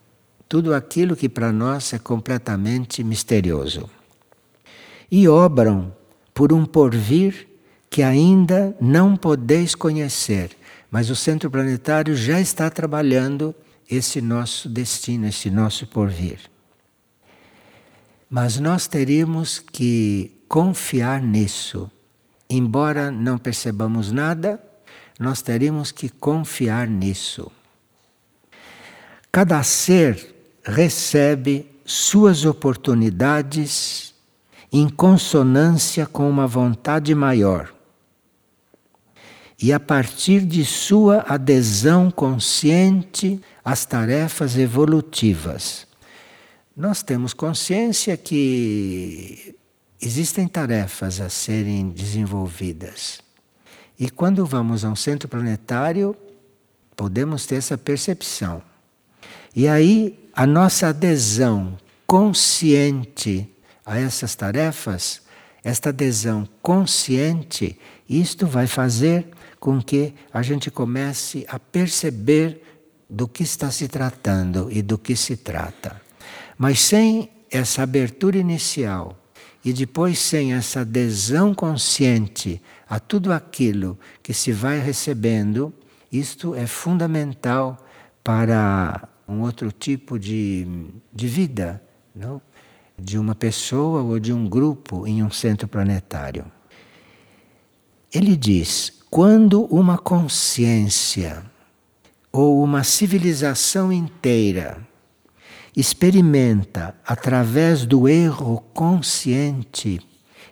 tudo 0.49 0.75
aquilo 0.75 1.17
que 1.17 1.29
para 1.29 1.51
nós 1.53 1.93
é 1.93 1.99
completamente 1.99 3.03
misterioso. 3.03 3.91
E 5.11 5.29
obram 5.29 5.95
por 6.33 6.53
um 6.53 6.65
porvir 6.65 7.49
que 7.91 8.03
ainda 8.03 8.77
não 8.81 9.17
podeis 9.17 9.75
conhecer, 9.75 10.57
mas 10.91 11.11
o 11.11 11.17
centro 11.17 11.51
planetário 11.51 12.15
já 12.15 12.41
está 12.41 12.71
trabalhando 12.71 13.55
esse 13.91 14.21
nosso 14.21 14.69
destino, 14.69 15.27
esse 15.27 15.51
nosso 15.51 15.87
porvir. 15.87 16.39
Mas 18.29 18.59
nós 18.59 18.87
teríamos 18.87 19.59
que 19.59 20.33
confiar 20.49 21.23
nisso. 21.23 21.91
Embora 22.51 23.11
não 23.11 23.39
percebamos 23.39 24.13
nada, 24.13 24.63
nós 25.19 25.43
teríamos 25.43 25.91
que 25.93 26.09
confiar 26.09 26.89
nisso. 26.89 27.51
Cada 29.31 29.63
ser 29.63 30.35
recebe 30.65 31.71
suas 31.85 32.45
oportunidades 32.45 34.15
em 34.73 34.89
consonância 34.89 36.05
com 36.07 36.29
uma 36.29 36.47
vontade 36.47 37.15
maior. 37.15 37.73
E 39.61 39.73
a 39.73 39.81
partir 39.81 40.45
de 40.45 40.65
sua 40.65 41.25
adesão 41.27 42.11
consciente 42.11 43.41
às 43.65 43.87
tarefas 43.87 44.59
evolutivas. 44.59 45.87
Nós 46.77 47.03
temos 47.03 47.33
consciência 47.33 48.17
que 48.19 49.57
existem 50.01 50.47
tarefas 50.47 51.21
a 51.21 51.31
serem 51.31 51.89
desenvolvidas. 51.89 53.21
E 53.99 54.11
quando 54.11 54.45
vamos 54.45 54.85
a 54.85 54.91
um 54.91 54.97
centro 54.97 55.27
planetário, 55.27 56.15
podemos 56.95 57.47
ter 57.47 57.55
essa 57.55 57.79
percepção. 57.79 58.63
E 59.57 59.67
aí 59.67 60.29
a 60.35 60.47
nossa 60.47 60.89
adesão 60.89 61.79
consciente 62.07 63.51
a 63.87 63.99
essas 63.99 64.35
tarefas, 64.35 65.23
esta 65.65 65.89
adesão 65.89 66.47
consciente, 66.61 67.79
isto 68.07 68.47
vai 68.47 68.67
fazer 68.67 69.27
com 69.59 69.81
que 69.81 70.13
a 70.31 70.43
gente 70.43 70.71
comece 70.71 71.47
a 71.49 71.59
perceber 71.59 72.63
do 73.09 73.27
que 73.27 73.45
está 73.45 73.71
se 73.71 73.89
tratando 73.89 74.69
e 74.71 74.83
do 74.83 74.99
que 74.99 75.17
se 75.17 75.39
trata. 75.39 76.03
Mas 76.59 76.81
sem 76.83 77.31
essa 77.51 77.83
abertura 77.83 78.37
inicial 78.37 79.19
e 79.65 79.73
depois 79.73 80.19
sem 80.19 80.53
essa 80.53 80.81
adesão 80.81 81.55
consciente 81.55 82.61
a 82.87 83.01
tudo 83.01 83.33
aquilo 83.33 83.99
que 84.23 84.35
se 84.35 84.53
vai 84.53 84.79
recebendo, 84.81 85.73
isto 86.13 86.55
é 86.55 86.67
fundamental 86.67 87.79
para 88.23 89.09
um 89.29 89.43
outro 89.43 89.73
tipo 89.73 90.19
de, 90.19 90.67
de 91.13 91.27
vida. 91.27 91.83
Não? 92.15 92.41
de 92.99 93.19
uma 93.19 93.35
pessoa 93.35 94.03
ou 94.03 94.19
de 94.19 94.33
um 94.33 94.49
grupo 94.49 95.07
em 95.07 95.23
um 95.23 95.31
centro 95.31 95.69
planetário. 95.69 96.45
Ele 98.13 98.37
diz: 98.37 98.93
quando 99.11 99.65
uma 99.65 99.99
consciência 99.99 101.45
ou 102.33 102.63
uma 102.63 102.83
civilização 102.85 103.93
inteira 103.93 104.79
experimenta 105.77 106.95
através 107.07 107.85
do 107.85 108.09
erro 108.09 108.61
consciente, 108.73 110.01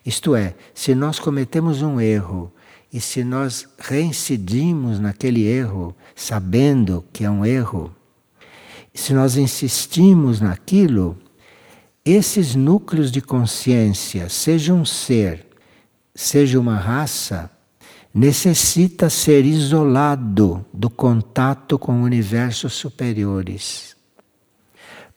isto 0.05 0.35
é, 0.35 0.55
se 0.75 0.95
nós 0.95 1.19
cometemos 1.19 1.81
um 1.81 1.99
erro 1.99 2.53
e 2.93 3.01
se 3.01 3.25
nós 3.25 3.67
reincidimos 3.79 5.01
naquele 5.01 5.45
erro, 5.45 5.97
sabendo 6.15 7.03
que 7.11 7.25
é 7.25 7.31
um 7.31 7.45
erro, 7.45 7.95
se 8.95 9.13
nós 9.13 9.37
insistimos 9.37 10.41
naquilo, 10.41 11.19
esses 12.05 12.55
núcleos 12.55 13.11
de 13.11 13.21
consciência, 13.21 14.29
seja 14.29 14.73
um 14.73 14.85
ser, 14.85 15.47
seja 16.15 16.61
uma 16.61 16.77
raça, 16.77 17.51
necessita 18.15 19.11
ser 19.11 19.45
isolado 19.45 20.65
do 20.73 20.89
contato 20.89 21.79
com 21.79 22.01
universos 22.03 22.75
superiores 22.75 23.95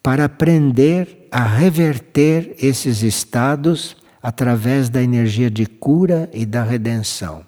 para 0.02 0.24
aprender 0.24 1.28
a 1.30 1.44
reverter 1.44 2.56
esses 2.58 3.04
estados 3.04 3.98
através 4.24 4.90
da 4.90 5.04
energia 5.04 5.52
de 5.52 5.66
cura 5.66 6.30
e 6.34 6.46
da 6.46 6.64
redenção. 6.64 7.46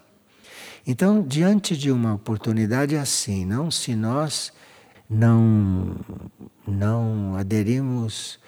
Então, 0.86 1.24
diante 1.26 1.78
de 1.78 1.90
uma 1.90 2.14
oportunidade 2.14 2.98
assim, 2.98 3.46
não 3.46 3.72
se 3.72 3.96
nós 3.96 4.52
não 5.10 5.96
não 6.68 7.36
aderimos 7.36 8.40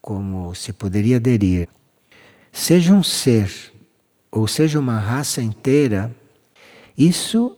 como 0.00 0.54
se 0.54 0.72
poderia 0.72 1.16
aderir, 1.16 1.68
seja 2.52 2.92
um 2.92 3.02
ser 3.02 3.72
ou 4.30 4.48
seja 4.48 4.78
uma 4.78 4.98
raça 4.98 5.40
inteira, 5.40 6.14
isso 6.96 7.56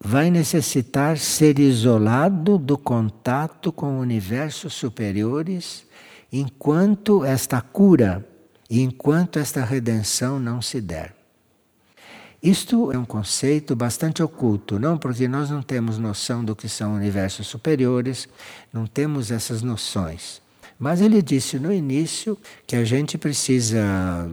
vai 0.00 0.30
necessitar 0.30 1.16
ser 1.16 1.58
isolado 1.58 2.58
do 2.58 2.76
contato 2.76 3.70
com 3.70 4.00
universos 4.00 4.74
superiores 4.74 5.86
enquanto 6.32 7.24
esta 7.24 7.60
cura 7.60 8.26
enquanto 8.80 9.38
esta 9.38 9.62
redenção 9.64 10.38
não 10.38 10.62
se 10.62 10.80
der. 10.80 11.14
Isto 12.42 12.90
é 12.90 12.98
um 12.98 13.04
conceito 13.04 13.76
bastante 13.76 14.20
oculto, 14.20 14.76
não 14.76 14.98
porque 14.98 15.28
nós 15.28 15.48
não 15.48 15.62
temos 15.62 15.96
noção 15.96 16.44
do 16.44 16.56
que 16.56 16.68
são 16.68 16.94
universos 16.94 17.46
superiores, 17.46 18.28
não 18.72 18.84
temos 18.84 19.30
essas 19.30 19.62
noções. 19.62 20.42
Mas 20.76 21.00
ele 21.00 21.22
disse 21.22 21.60
no 21.60 21.72
início 21.72 22.36
que 22.66 22.74
a 22.74 22.84
gente 22.84 23.16
precisa 23.16 24.28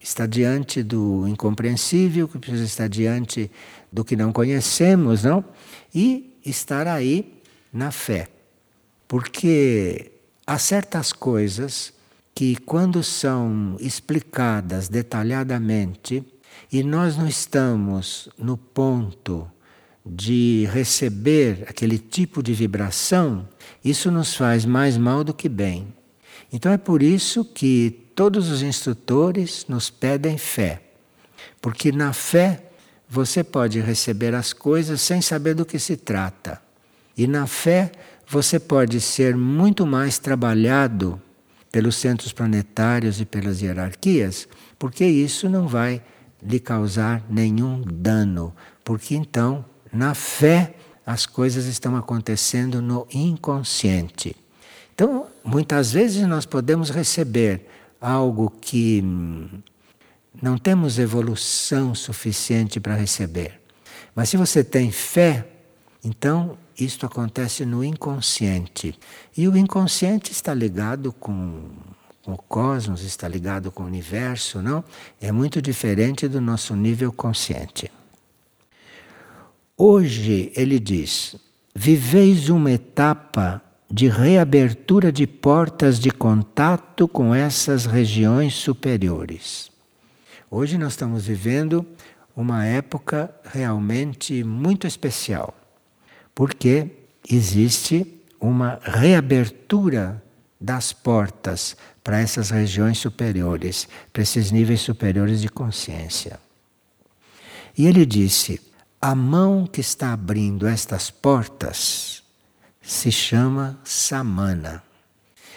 estar 0.00 0.26
diante 0.26 0.82
do 0.82 1.28
incompreensível, 1.28 2.26
que 2.26 2.40
precisa 2.40 2.64
estar 2.64 2.88
diante 2.88 3.48
do 3.92 4.04
que 4.04 4.16
não 4.16 4.32
conhecemos, 4.32 5.22
não? 5.22 5.44
E 5.94 6.36
estar 6.44 6.88
aí 6.88 7.40
na 7.72 7.92
fé. 7.92 8.28
Porque 9.06 10.10
há 10.44 10.58
certas 10.58 11.12
coisas 11.12 11.92
que, 12.34 12.56
quando 12.56 13.04
são 13.04 13.76
explicadas 13.78 14.88
detalhadamente, 14.88 16.24
e 16.72 16.82
nós 16.82 17.16
não 17.16 17.26
estamos 17.28 18.28
no 18.38 18.56
ponto 18.56 19.50
de 20.04 20.68
receber 20.72 21.64
aquele 21.68 21.98
tipo 21.98 22.42
de 22.42 22.52
vibração, 22.52 23.48
isso 23.84 24.10
nos 24.10 24.34
faz 24.34 24.64
mais 24.64 24.96
mal 24.96 25.24
do 25.24 25.34
que 25.34 25.48
bem. 25.48 25.92
Então 26.52 26.70
é 26.70 26.78
por 26.78 27.02
isso 27.02 27.44
que 27.44 28.08
todos 28.14 28.50
os 28.50 28.62
instrutores 28.62 29.66
nos 29.68 29.90
pedem 29.90 30.38
fé. 30.38 30.82
Porque 31.60 31.90
na 31.90 32.12
fé 32.12 32.62
você 33.08 33.42
pode 33.42 33.80
receber 33.80 34.34
as 34.34 34.52
coisas 34.52 35.00
sem 35.00 35.20
saber 35.20 35.54
do 35.54 35.66
que 35.66 35.78
se 35.78 35.96
trata. 35.96 36.60
E 37.16 37.26
na 37.26 37.46
fé 37.46 37.90
você 38.28 38.58
pode 38.58 39.00
ser 39.00 39.36
muito 39.36 39.86
mais 39.86 40.18
trabalhado 40.18 41.20
pelos 41.70 41.96
centros 41.96 42.32
planetários 42.32 43.20
e 43.20 43.24
pelas 43.24 43.60
hierarquias, 43.60 44.48
porque 44.78 45.04
isso 45.04 45.48
não 45.48 45.68
vai 45.68 46.02
lhe 46.42 46.60
causar 46.60 47.24
nenhum 47.28 47.82
dano, 47.82 48.54
porque 48.84 49.14
então, 49.14 49.64
na 49.92 50.14
fé, 50.14 50.74
as 51.04 51.24
coisas 51.24 51.66
estão 51.66 51.96
acontecendo 51.96 52.82
no 52.82 53.06
inconsciente. 53.12 54.36
Então, 54.94 55.26
muitas 55.44 55.92
vezes 55.92 56.26
nós 56.26 56.46
podemos 56.46 56.90
receber 56.90 57.68
algo 58.00 58.50
que 58.60 59.02
não 60.42 60.58
temos 60.58 60.98
evolução 60.98 61.94
suficiente 61.94 62.80
para 62.80 62.94
receber. 62.94 63.60
Mas 64.14 64.28
se 64.30 64.36
você 64.36 64.64
tem 64.64 64.90
fé, 64.90 65.46
então 66.02 66.58
isto 66.78 67.06
acontece 67.06 67.64
no 67.64 67.84
inconsciente. 67.84 68.98
E 69.36 69.48
o 69.48 69.56
inconsciente 69.56 70.32
está 70.32 70.52
ligado 70.52 71.12
com, 71.12 71.68
com 71.95 71.95
o 72.32 72.38
cosmos, 72.38 73.02
está 73.02 73.28
ligado 73.28 73.70
com 73.70 73.82
o 73.82 73.86
universo, 73.86 74.60
não? 74.60 74.84
É 75.20 75.30
muito 75.30 75.60
diferente 75.60 76.28
do 76.28 76.40
nosso 76.40 76.74
nível 76.74 77.12
consciente. 77.12 77.90
Hoje, 79.76 80.52
ele 80.56 80.78
diz: 80.78 81.36
viveis 81.74 82.48
uma 82.48 82.70
etapa 82.72 83.62
de 83.90 84.08
reabertura 84.08 85.12
de 85.12 85.26
portas 85.26 86.00
de 86.00 86.10
contato 86.10 87.06
com 87.06 87.34
essas 87.34 87.86
regiões 87.86 88.54
superiores. 88.54 89.70
Hoje 90.50 90.78
nós 90.78 90.92
estamos 90.92 91.26
vivendo 91.26 91.86
uma 92.36 92.64
época 92.64 93.34
realmente 93.44 94.42
muito 94.42 94.86
especial, 94.86 95.54
porque 96.34 96.90
existe 97.28 98.20
uma 98.40 98.78
reabertura 98.82 100.22
das 100.60 100.92
portas 100.92 101.76
para 102.06 102.20
essas 102.20 102.50
regiões 102.50 102.98
superiores, 102.98 103.88
para 104.12 104.22
esses 104.22 104.52
níveis 104.52 104.80
superiores 104.80 105.40
de 105.40 105.48
consciência. 105.48 106.38
E 107.76 107.84
ele 107.84 108.06
disse: 108.06 108.60
a 109.02 109.12
mão 109.12 109.66
que 109.66 109.80
está 109.80 110.12
abrindo 110.12 110.68
estas 110.68 111.10
portas 111.10 112.22
se 112.80 113.10
chama 113.10 113.80
samana. 113.82 114.84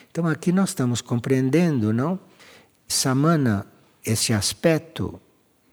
Então 0.10 0.26
aqui 0.26 0.52
nós 0.52 0.70
estamos 0.70 1.02
compreendendo, 1.02 1.94
não? 1.94 2.20
Samana, 2.88 3.68
esse 4.04 4.34
aspecto 4.34 5.22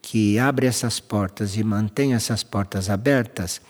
que 0.02 0.38
abre 0.38 0.66
essas 0.66 1.00
portas 1.00 1.56
e 1.56 1.64
mantém 1.64 2.12
essas 2.12 2.42
portas 2.42 2.90
abertas, 2.90 3.62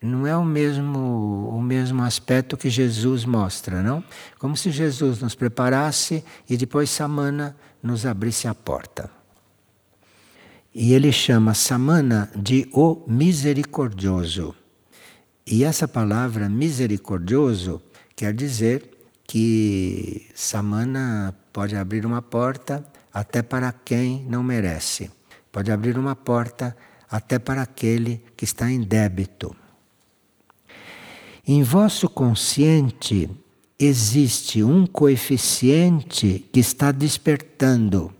não 0.00 0.26
é 0.26 0.36
o 0.36 0.44
mesmo 0.44 1.48
o 1.48 1.60
mesmo 1.60 2.02
aspecto 2.02 2.56
que 2.56 2.68
Jesus 2.68 3.24
mostra, 3.24 3.82
não? 3.82 4.04
Como 4.38 4.56
se 4.56 4.70
Jesus 4.70 5.20
nos 5.20 5.34
preparasse 5.34 6.24
e 6.48 6.56
depois 6.56 6.90
Samana 6.90 7.56
nos 7.82 8.04
abrisse 8.04 8.46
a 8.46 8.54
porta. 8.54 9.10
E 10.74 10.92
ele 10.92 11.10
chama 11.10 11.54
Samana 11.54 12.30
de 12.36 12.68
o 12.72 13.02
misericordioso. 13.06 14.54
E 15.46 15.64
essa 15.64 15.88
palavra 15.88 16.48
misericordioso 16.48 17.80
quer 18.14 18.34
dizer 18.34 18.90
que 19.26 20.28
Samana 20.34 21.34
pode 21.52 21.74
abrir 21.74 22.04
uma 22.04 22.20
porta 22.20 22.84
até 23.12 23.42
para 23.42 23.72
quem 23.72 24.26
não 24.28 24.42
merece. 24.42 25.10
Pode 25.50 25.72
abrir 25.72 25.96
uma 25.96 26.14
porta 26.14 26.76
até 27.10 27.38
para 27.38 27.62
aquele 27.62 28.22
que 28.36 28.44
está 28.44 28.70
em 28.70 28.80
débito. 28.82 29.56
Em 31.46 31.62
vosso 31.62 32.08
consciente 32.08 33.30
existe 33.78 34.62
um 34.62 34.86
coeficiente 34.86 36.44
que 36.52 36.60
está 36.60 36.90
despertando 36.90 38.12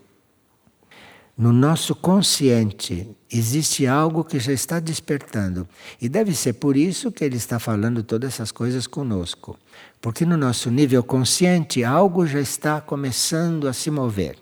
no 1.37 1.53
nosso 1.53 1.95
consciente 1.95 3.07
existe 3.31 3.87
algo 3.87 4.25
que 4.25 4.39
já 4.39 4.55
está 4.55 4.81
despertando. 4.81 5.69
E 6.01 6.09
deve 6.09 6.35
ser 6.35 6.55
por 6.55 6.79
isso 6.79 7.13
que 7.13 7.23
ele 7.23 7.37
está 7.37 7.59
falando 7.59 8.03
todas 8.03 8.33
essas 8.33 8.51
coisas 8.51 8.87
conosco. 8.87 9.59
Porque 10.01 10.25
no 10.25 10.39
nosso 10.39 10.71
nível 10.71 11.03
consciente 11.03 11.85
algo 11.85 12.27
já 12.27 12.41
está 12.41 12.81
começando 12.81 13.69
a 13.69 13.75
se 13.75 13.91
mover. 13.91 14.39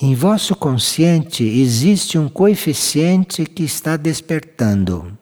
Em 0.00 0.14
vosso 0.14 0.54
consciente 0.54 1.42
existe 1.42 2.16
um 2.16 2.28
coeficiente 2.28 3.44
que 3.44 3.64
está 3.64 3.96
despertando, 3.96 5.18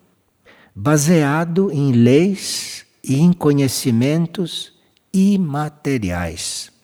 baseado 0.75 1.71
em 1.71 1.93
leis 1.93 2.85
e 3.03 3.17
em 3.17 3.33
conhecimentos 3.33 4.73
imateriais 5.13 6.75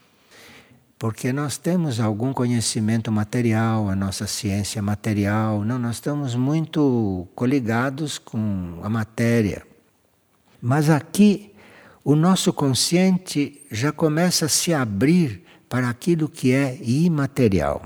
porque 1.00 1.33
nós 1.33 1.57
temos 1.57 1.98
algum 1.98 2.31
conhecimento 2.31 3.11
material, 3.11 3.88
a 3.88 3.96
nossa 3.96 4.26
ciência 4.26 4.83
material, 4.83 5.64
não, 5.64 5.79
nós 5.79 5.96
estamos 5.96 6.35
muito 6.35 7.26
coligados 7.35 8.18
com 8.18 8.79
a 8.83 8.88
matéria. 8.90 9.62
Mas 10.61 10.90
aqui 10.90 11.55
o 12.05 12.14
nosso 12.14 12.53
consciente 12.53 13.62
já 13.70 13.90
começa 13.90 14.44
a 14.44 14.48
se 14.50 14.74
abrir 14.74 15.42
para 15.70 15.88
aquilo 15.88 16.29
que 16.29 16.53
é 16.53 16.79
imaterial. 16.83 17.81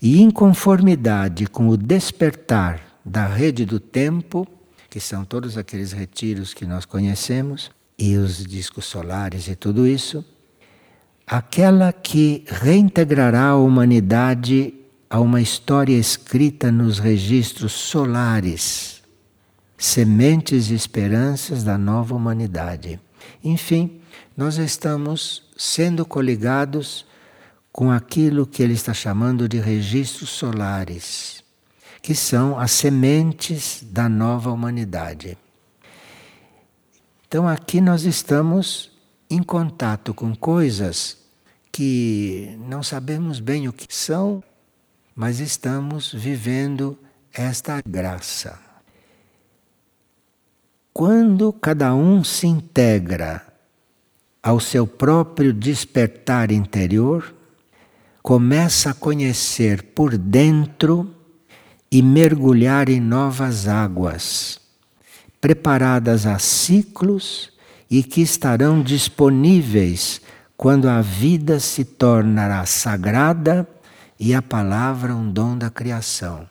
E 0.00 0.22
em 0.22 0.30
conformidade 0.30 1.48
com 1.48 1.66
o 1.66 1.76
despertar 1.76 2.80
da 3.04 3.26
rede 3.26 3.64
do 3.64 3.80
tempo, 3.80 4.46
que 4.88 5.00
são 5.00 5.24
todos 5.24 5.58
aqueles 5.58 5.92
retiros 5.92 6.54
que 6.54 6.66
nós 6.66 6.84
conhecemos, 6.84 7.70
e 7.98 8.16
os 8.16 8.46
discos 8.46 8.84
solares 8.84 9.48
e 9.48 9.56
tudo 9.56 9.86
isso, 9.86 10.24
aquela 11.26 11.92
que 11.92 12.44
reintegrará 12.46 13.48
a 13.48 13.56
humanidade 13.56 14.72
a 15.10 15.20
uma 15.20 15.40
história 15.40 15.96
escrita 15.96 16.70
nos 16.70 16.98
registros 16.98 17.72
solares, 17.72 19.02
sementes 19.76 20.70
e 20.70 20.74
esperanças 20.74 21.64
da 21.64 21.76
nova 21.76 22.14
humanidade. 22.14 23.00
Enfim, 23.42 24.00
nós 24.36 24.58
estamos 24.58 25.44
sendo 25.56 26.04
coligados 26.04 27.04
com 27.72 27.90
aquilo 27.90 28.46
que 28.46 28.62
ele 28.62 28.74
está 28.74 28.92
chamando 28.94 29.48
de 29.48 29.58
registros 29.58 30.30
solares, 30.30 31.37
que 32.00 32.14
são 32.14 32.58
as 32.58 32.70
sementes 32.70 33.82
da 33.82 34.08
nova 34.08 34.50
humanidade. 34.50 35.36
Então 37.26 37.46
aqui 37.46 37.80
nós 37.80 38.04
estamos 38.04 38.90
em 39.28 39.42
contato 39.42 40.14
com 40.14 40.34
coisas 40.34 41.18
que 41.70 42.58
não 42.66 42.82
sabemos 42.82 43.40
bem 43.40 43.68
o 43.68 43.72
que 43.72 43.86
são, 43.94 44.42
mas 45.14 45.38
estamos 45.38 46.12
vivendo 46.12 46.98
esta 47.32 47.82
graça. 47.86 48.58
Quando 50.92 51.52
cada 51.52 51.94
um 51.94 52.24
se 52.24 52.46
integra 52.46 53.46
ao 54.42 54.58
seu 54.58 54.86
próprio 54.86 55.52
despertar 55.52 56.50
interior, 56.50 57.34
começa 58.22 58.90
a 58.90 58.94
conhecer 58.94 59.82
por 59.82 60.16
dentro 60.16 61.14
e 61.90 62.02
mergulhar 62.02 62.88
em 62.88 63.00
novas 63.00 63.66
águas, 63.66 64.60
preparadas 65.40 66.26
a 66.26 66.38
ciclos 66.38 67.50
e 67.90 68.02
que 68.02 68.20
estarão 68.20 68.82
disponíveis 68.82 70.20
quando 70.56 70.88
a 70.88 71.00
vida 71.00 71.60
se 71.60 71.84
tornará 71.84 72.66
sagrada 72.66 73.66
e 74.18 74.34
a 74.34 74.42
palavra 74.42 75.14
um 75.14 75.30
dom 75.30 75.56
da 75.56 75.70
criação. 75.70 76.46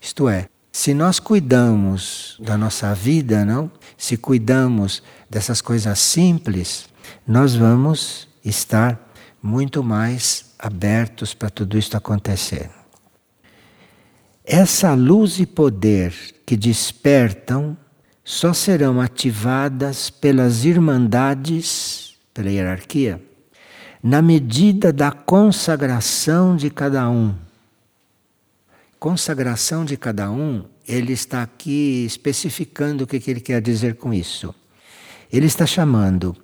Isto 0.00 0.28
é, 0.28 0.48
se 0.70 0.92
nós 0.92 1.18
cuidamos 1.18 2.36
da 2.38 2.58
nossa 2.58 2.94
vida, 2.94 3.44
não? 3.44 3.70
Se 3.96 4.16
cuidamos 4.16 5.02
dessas 5.28 5.62
coisas 5.62 5.98
simples, 5.98 6.86
nós 7.26 7.54
vamos 7.54 8.28
estar 8.44 9.00
muito 9.42 9.82
mais 9.82 10.52
abertos 10.58 11.32
para 11.32 11.48
tudo 11.48 11.78
isso 11.78 11.96
acontecer. 11.96 12.68
Essa 14.48 14.94
luz 14.94 15.40
e 15.40 15.44
poder 15.44 16.14
que 16.46 16.56
despertam 16.56 17.76
só 18.22 18.52
serão 18.52 19.00
ativadas 19.00 20.08
pelas 20.08 20.64
irmandades, 20.64 22.14
pela 22.32 22.48
hierarquia, 22.48 23.20
na 24.00 24.22
medida 24.22 24.92
da 24.92 25.10
consagração 25.10 26.54
de 26.54 26.70
cada 26.70 27.10
um. 27.10 27.34
Consagração 29.00 29.84
de 29.84 29.96
cada 29.96 30.30
um, 30.30 30.64
ele 30.86 31.12
está 31.12 31.42
aqui 31.42 32.04
especificando 32.06 33.02
o 33.02 33.06
que 33.08 33.20
ele 33.28 33.40
quer 33.40 33.60
dizer 33.60 33.96
com 33.96 34.14
isso. 34.14 34.54
Ele 35.32 35.46
está 35.46 35.66
chamando 35.66 36.36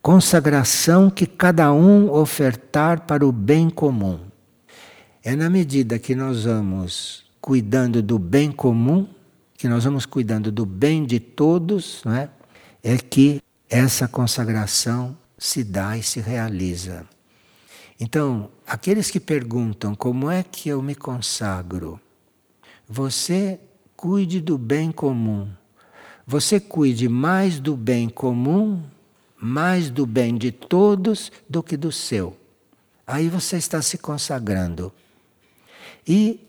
consagração 0.00 1.10
que 1.10 1.26
cada 1.26 1.72
um 1.72 2.08
ofertar 2.08 3.00
para 3.00 3.26
o 3.26 3.32
bem 3.32 3.68
comum. 3.68 4.20
É 5.24 5.34
na 5.34 5.50
medida 5.50 5.98
que 5.98 6.14
nós 6.14 6.44
vamos 6.44 7.27
cuidando 7.40 8.02
do 8.02 8.18
bem 8.18 8.50
comum, 8.50 9.08
que 9.54 9.68
nós 9.68 9.84
vamos 9.84 10.06
cuidando 10.06 10.52
do 10.52 10.64
bem 10.64 11.04
de 11.04 11.18
todos, 11.18 12.02
não 12.04 12.14
é? 12.14 12.30
é 12.82 12.96
que 12.96 13.42
essa 13.68 14.06
consagração 14.08 15.16
se 15.36 15.62
dá 15.62 15.96
e 15.96 16.02
se 16.02 16.20
realiza. 16.20 17.06
Então, 18.00 18.50
aqueles 18.66 19.10
que 19.10 19.18
perguntam 19.18 19.94
como 19.94 20.30
é 20.30 20.42
que 20.42 20.68
eu 20.68 20.80
me 20.80 20.94
consagro, 20.94 22.00
você 22.88 23.58
cuide 23.96 24.40
do 24.40 24.56
bem 24.56 24.92
comum. 24.92 25.48
Você 26.26 26.60
cuide 26.60 27.08
mais 27.08 27.58
do 27.58 27.76
bem 27.76 28.08
comum, 28.08 28.82
mais 29.36 29.90
do 29.90 30.06
bem 30.06 30.36
de 30.36 30.52
todos 30.52 31.32
do 31.48 31.62
que 31.62 31.76
do 31.76 31.90
seu. 31.90 32.36
Aí 33.06 33.28
você 33.28 33.56
está 33.56 33.82
se 33.82 33.98
consagrando. 33.98 34.92
E 36.06 36.47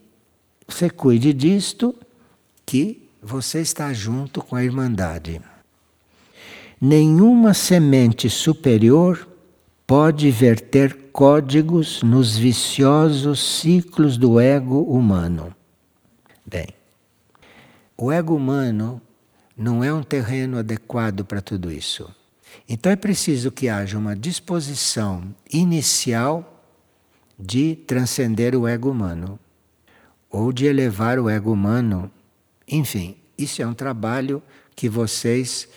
você 0.70 0.90
cuide 0.90 1.34
disto 1.34 1.96
que 2.66 3.10
você 3.22 3.62
está 3.62 3.92
junto 3.92 4.42
com 4.42 4.56
a 4.56 4.64
Irmandade. 4.64 5.42
Nenhuma 6.80 7.54
semente 7.54 8.30
superior 8.30 9.28
pode 9.86 10.30
verter 10.32 11.10
códigos 11.12 12.04
nos 12.04 12.38
viciosos 12.38 13.60
ciclos 13.60 14.18
do 14.18 14.40
ego 14.40 14.84
humano. 14.84 15.54
Bem, 16.46 16.68
o 17.98 18.12
ego 18.12 18.36
humano 18.36 19.02
não 19.58 19.84
é 19.84 19.94
um 19.94 20.04
terreno 20.04 20.58
adequado 20.58 21.26
para 21.26 21.42
tudo 21.42 21.72
isso. 21.72 22.10
Então 22.68 22.92
é 22.92 22.96
preciso 22.96 23.52
que 23.52 23.68
haja 23.68 23.98
uma 23.98 24.16
disposição 24.16 25.36
inicial 25.52 26.64
de 27.38 27.76
transcender 27.76 28.56
o 28.56 28.68
ego 28.68 28.92
humano 28.92 29.40
ou 30.30 30.52
de 30.54 30.66
elevar 30.66 31.20
o 31.20 31.30
ego 31.30 31.52
humano. 31.52 32.12
Enfim, 32.68 33.18
isso 33.38 33.62
é 33.62 33.68
um 33.68 33.74
trabalho 33.74 34.42
que 34.76 34.88
vocês 34.88 35.68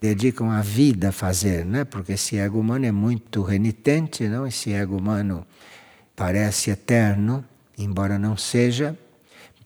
dedicam 0.00 0.50
a 0.50 0.60
vida 0.60 1.08
a 1.08 1.12
fazer, 1.12 1.64
né? 1.64 1.84
Porque 1.84 2.12
esse 2.12 2.36
ego 2.36 2.60
humano 2.60 2.86
é 2.86 2.92
muito 2.92 3.42
renitente, 3.42 4.28
não? 4.28 4.46
Esse 4.46 4.72
ego 4.72 4.96
humano 4.96 5.46
parece 6.14 6.70
eterno, 6.70 7.44
embora 7.76 8.18
não 8.18 8.36
seja, 8.36 8.96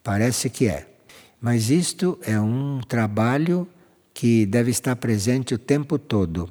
parece 0.02 0.48
que 0.48 0.68
é. 0.68 0.88
Mas 1.40 1.70
isto 1.70 2.18
é 2.22 2.40
um 2.40 2.80
trabalho 2.86 3.68
que 4.14 4.46
deve 4.46 4.70
estar 4.70 4.94
presente 4.96 5.54
o 5.54 5.58
tempo 5.58 5.98
todo, 5.98 6.48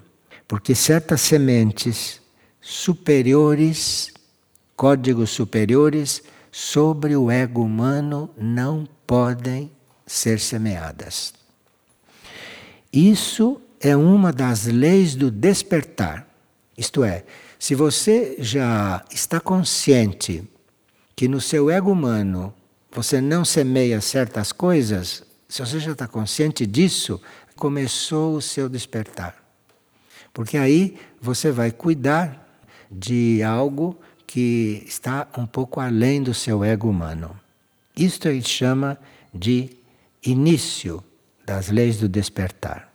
porque 0.48 0.76
certas 0.76 1.22
sementes 1.22 2.22
superiores, 2.60 4.14
códigos 4.76 5.30
superiores 5.30 6.24
sobre 6.52 7.16
o 7.16 7.32
ego 7.32 7.64
humano 7.64 8.30
não 8.38 8.88
podem 9.08 9.72
ser 10.06 10.40
semeadas. 10.40 11.34
Isso 12.92 13.62
é 13.80 13.96
uma 13.96 14.34
das 14.34 14.66
leis 14.66 15.16
do 15.16 15.32
despertar. 15.32 16.28
Isto 16.78 17.04
é, 17.04 17.24
se 17.58 17.74
você 17.74 18.36
já 18.40 19.04
está 19.12 19.40
consciente 19.40 20.44
que 21.16 21.28
no 21.28 21.40
seu 21.40 21.70
ego 21.70 21.92
humano 21.92 22.54
você 22.92 23.22
não 23.22 23.46
semeia 23.46 24.02
certas 24.02 24.52
coisas, 24.52 25.24
se 25.48 25.62
você 25.64 25.80
já 25.80 25.92
está 25.92 26.08
consciente 26.08 26.66
disso, 26.66 27.22
começou 27.56 28.36
o 28.36 28.42
seu 28.42 28.68
despertar. 28.68 29.36
Porque 30.34 30.58
aí 30.58 30.98
você 31.22 31.52
vai 31.52 31.72
cuidar 31.72 32.48
de 32.90 33.42
algo 33.44 33.98
que 34.32 34.82
está 34.88 35.28
um 35.38 35.46
pouco 35.46 35.82
além 35.82 36.24
do 36.24 36.34
seu 36.34 36.64
ego 36.64 36.90
humano. 36.90 37.38
Isto 37.98 38.30
ele 38.30 38.42
chama 38.42 38.98
de 39.34 39.72
início 40.24 41.04
das 41.46 41.68
leis 41.68 41.98
do 41.98 42.08
despertar. 42.08 42.90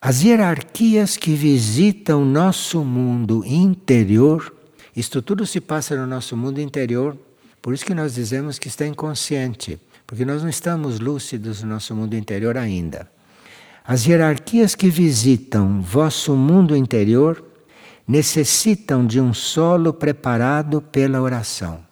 As 0.00 0.22
hierarquias 0.22 1.18
que 1.18 1.34
visitam 1.34 2.24
nosso 2.24 2.82
mundo 2.82 3.44
interior, 3.44 4.50
isto 4.96 5.20
tudo 5.20 5.44
se 5.44 5.60
passa 5.60 5.94
no 5.94 6.06
nosso 6.06 6.34
mundo 6.34 6.58
interior, 6.58 7.18
por 7.60 7.74
isso 7.74 7.84
que 7.84 7.92
nós 7.92 8.14
dizemos 8.14 8.58
que 8.58 8.68
está 8.68 8.86
inconsciente, 8.86 9.78
porque 10.06 10.24
nós 10.24 10.42
não 10.42 10.48
estamos 10.48 11.00
lúcidos 11.00 11.62
no 11.62 11.68
nosso 11.68 11.94
mundo 11.94 12.16
interior 12.16 12.56
ainda. 12.56 13.10
As 13.84 14.06
hierarquias 14.06 14.74
que 14.74 14.88
visitam 14.88 15.82
vosso 15.82 16.34
mundo 16.34 16.74
interior 16.74 17.44
necessitam 18.06 19.04
de 19.06 19.20
um 19.20 19.34
solo 19.34 19.92
preparado 19.92 20.80
pela 20.80 21.20
oração. 21.20 21.84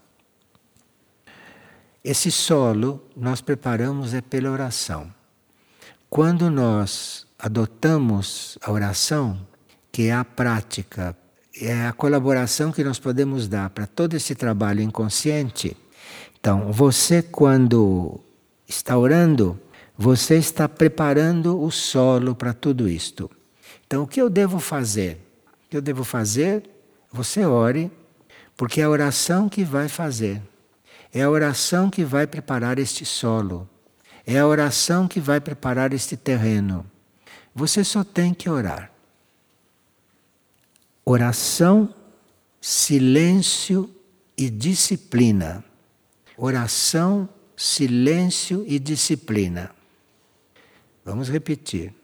Esse 2.05 2.31
solo 2.31 3.03
nós 3.17 3.41
preparamos 3.41 4.15
é 4.15 4.21
pela 4.21 4.51
oração. 4.51 5.13
Quando 6.09 6.51
nós 6.51 7.27
adotamos 7.39 8.59
a 8.63 8.71
oração, 8.71 9.41
que 9.91 10.05
é 10.09 10.13
a 10.13 10.25
prática, 10.25 11.17
é 11.61 11.87
a 11.87 11.93
colaboração 11.93 12.71
que 12.71 12.85
nós 12.85 12.99
podemos 12.99 13.49
dar 13.49 13.71
para 13.71 13.87
todo 13.87 14.15
esse 14.15 14.35
trabalho 14.35 14.83
inconsciente. 14.83 15.77
Então, 16.39 16.71
você, 16.71 17.23
quando 17.23 18.21
está 18.69 18.99
orando, 18.99 19.59
você 19.97 20.37
está 20.37 20.69
preparando 20.69 21.61
o 21.61 21.71
solo 21.71 22.35
para 22.35 22.53
tudo 22.53 22.89
isto. 22.89 23.31
Então, 23.87 24.03
o 24.03 24.07
que 24.07 24.21
eu 24.21 24.29
devo 24.29 24.59
fazer? 24.59 25.24
Eu 25.77 25.83
devo 25.83 26.05
fazer? 26.05 26.63
Você 27.13 27.45
ore, 27.45 27.91
porque 28.57 28.81
é 28.81 28.85
a 28.85 28.91
oração 28.91 29.49
que 29.49 29.65
vai 29.65 29.89
fazer. 29.89 30.43
É 31.13 31.23
a 31.23 31.31
oração 31.31 31.91
que 31.91 32.05
vai 32.05 32.27
preparar 32.27 32.79
este 32.79 33.05
solo. 33.05 33.69
É 34.27 34.39
a 34.39 34.47
oração 34.47 35.07
que 35.07 35.21
vai 35.21 35.41
preparar 35.41 35.93
este 35.93 36.17
terreno. 36.17 36.85
Você 37.55 37.85
só 37.85 38.03
tem 38.03 38.35
que 38.35 38.49
orar. 38.49 38.91
Oração, 41.05 41.95
silêncio 42.61 43.95
e 44.37 44.51
disciplina. 44.51 45.63
Oração, 46.37 47.29
silêncio 47.57 48.65
e 48.67 48.79
disciplina. 48.79 49.71
Vamos 51.05 51.29
repetir, 51.29 51.95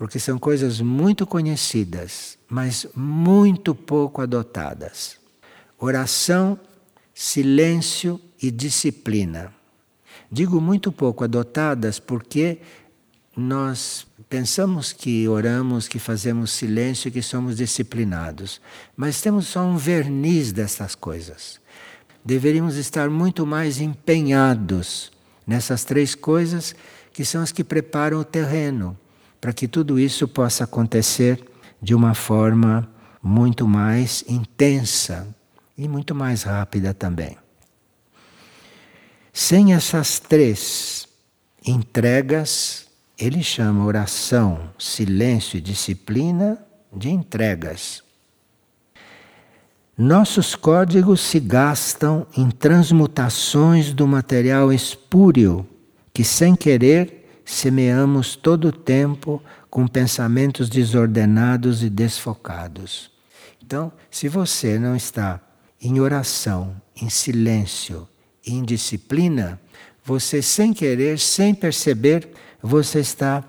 porque 0.00 0.18
são 0.18 0.38
coisas 0.38 0.80
muito 0.80 1.26
conhecidas, 1.26 2.38
mas 2.48 2.86
muito 2.96 3.74
pouco 3.74 4.22
adotadas. 4.22 5.18
Oração, 5.78 6.58
silêncio 7.12 8.18
e 8.42 8.50
disciplina. 8.50 9.52
Digo 10.32 10.58
muito 10.58 10.90
pouco 10.90 11.22
adotadas 11.22 11.98
porque 11.98 12.60
nós 13.36 14.06
pensamos 14.26 14.90
que 14.90 15.28
oramos, 15.28 15.86
que 15.86 15.98
fazemos 15.98 16.50
silêncio, 16.52 17.12
que 17.12 17.20
somos 17.20 17.58
disciplinados, 17.58 18.58
mas 18.96 19.20
temos 19.20 19.48
só 19.48 19.60
um 19.60 19.76
verniz 19.76 20.50
dessas 20.50 20.94
coisas. 20.94 21.60
Deveríamos 22.24 22.76
estar 22.76 23.10
muito 23.10 23.44
mais 23.44 23.82
empenhados 23.82 25.12
nessas 25.46 25.84
três 25.84 26.14
coisas 26.14 26.74
que 27.12 27.22
são 27.22 27.42
as 27.42 27.52
que 27.52 27.62
preparam 27.62 28.18
o 28.18 28.24
terreno 28.24 28.96
para 29.40 29.52
que 29.52 29.66
tudo 29.66 29.98
isso 29.98 30.28
possa 30.28 30.64
acontecer 30.64 31.42
de 31.80 31.94
uma 31.94 32.14
forma 32.14 32.88
muito 33.22 33.66
mais 33.66 34.24
intensa 34.28 35.26
e 35.76 35.88
muito 35.88 36.14
mais 36.14 36.42
rápida 36.42 36.92
também. 36.92 37.36
Sem 39.32 39.72
essas 39.72 40.18
três 40.18 41.08
entregas, 41.66 42.86
ele 43.18 43.42
chama 43.42 43.84
oração, 43.84 44.70
silêncio 44.78 45.56
e 45.56 45.60
disciplina 45.60 46.58
de 46.92 47.10
entregas. 47.10 48.02
Nossos 49.96 50.54
códigos 50.54 51.20
se 51.20 51.38
gastam 51.38 52.26
em 52.36 52.50
transmutações 52.50 53.92
do 53.92 54.06
material 54.06 54.72
espúrio 54.72 55.68
que, 56.12 56.24
sem 56.24 56.56
querer, 56.56 57.19
semeamos 57.50 58.36
todo 58.36 58.68
o 58.68 58.72
tempo 58.72 59.42
com 59.68 59.86
pensamentos 59.86 60.68
desordenados 60.68 61.82
e 61.82 61.90
desfocados. 61.90 63.10
Então, 63.62 63.92
se 64.08 64.28
você 64.28 64.78
não 64.78 64.94
está 64.94 65.40
em 65.82 65.98
oração, 66.00 66.80
em 67.00 67.10
silêncio, 67.10 68.08
em 68.46 68.62
disciplina, 68.62 69.60
você, 70.04 70.40
sem 70.40 70.72
querer, 70.72 71.18
sem 71.18 71.52
perceber, 71.52 72.30
você 72.62 73.00
está 73.00 73.44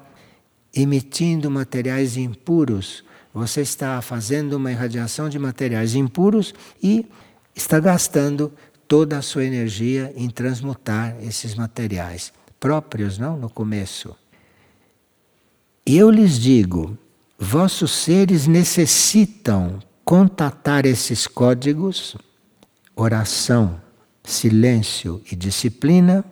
emitindo 0.74 1.52
materiais 1.52 2.18
impuros, 2.18 3.04
você 3.32 3.62
está 3.62 4.02
fazendo 4.02 4.54
uma 4.54 4.72
irradiação 4.72 5.30
de 5.30 5.38
materiais 5.38 5.94
impuros 5.94 6.56
e 6.82 7.06
está 7.56 7.80
gastando 7.80 8.52
toda 8.88 9.18
a 9.20 9.22
sua 9.22 9.46
energia 9.46 10.12
em 10.16 10.30
transmutar 10.30 11.16
esses 11.22 11.54
materiais 11.54 12.34
próprios, 12.62 13.18
não 13.18 13.36
no 13.36 13.50
começo. 13.50 14.16
E 15.84 15.98
eu 15.98 16.12
lhes 16.12 16.40
digo, 16.40 16.96
vossos 17.38 17.92
seres 17.92 18.46
necessitam 18.46 19.80
contatar 20.06 20.86
esses 20.86 21.26
códigos, 21.26 22.16
oração, 22.96 23.82
silêncio 24.24 25.22
e 25.30 25.36
disciplina 25.36 26.24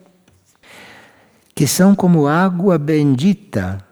que 1.55 1.65
são 1.67 1.95
como 1.95 2.27
água 2.27 2.77
bendita 2.77 3.83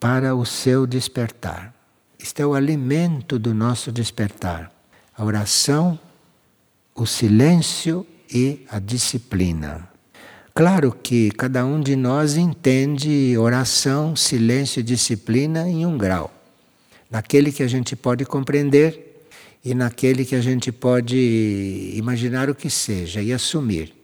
para 0.00 0.34
o 0.34 0.44
seu 0.44 0.86
despertar. 0.86 1.72
Isto 2.18 2.40
é 2.40 2.46
o 2.46 2.54
alimento 2.54 3.38
do 3.38 3.54
nosso 3.54 3.92
despertar. 3.92 4.72
A 5.16 5.24
oração, 5.24 5.98
o 6.94 7.06
silêncio 7.06 8.06
e 8.32 8.66
a 8.68 8.78
disciplina. 8.78 9.91
Claro 10.54 10.92
que 10.92 11.30
cada 11.30 11.64
um 11.64 11.80
de 11.80 11.96
nós 11.96 12.36
entende 12.36 13.36
oração, 13.38 14.14
silêncio 14.14 14.80
e 14.80 14.82
disciplina 14.82 15.66
em 15.66 15.86
um 15.86 15.96
grau. 15.96 16.30
Naquele 17.10 17.50
que 17.50 17.62
a 17.62 17.66
gente 17.66 17.96
pode 17.96 18.26
compreender 18.26 19.26
e 19.64 19.74
naquele 19.74 20.26
que 20.26 20.34
a 20.34 20.42
gente 20.42 20.70
pode 20.70 21.92
imaginar 21.94 22.50
o 22.50 22.54
que 22.54 22.68
seja 22.68 23.22
e 23.22 23.32
assumir. 23.32 23.94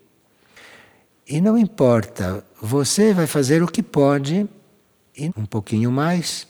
E 1.27 1.39
não 1.41 1.59
importa, 1.59 2.43
você 2.63 3.13
vai 3.13 3.27
fazer 3.27 3.63
o 3.63 3.67
que 3.67 3.83
pode, 3.83 4.49
e 5.15 5.31
um 5.37 5.45
pouquinho 5.45 5.93
mais, 5.93 6.47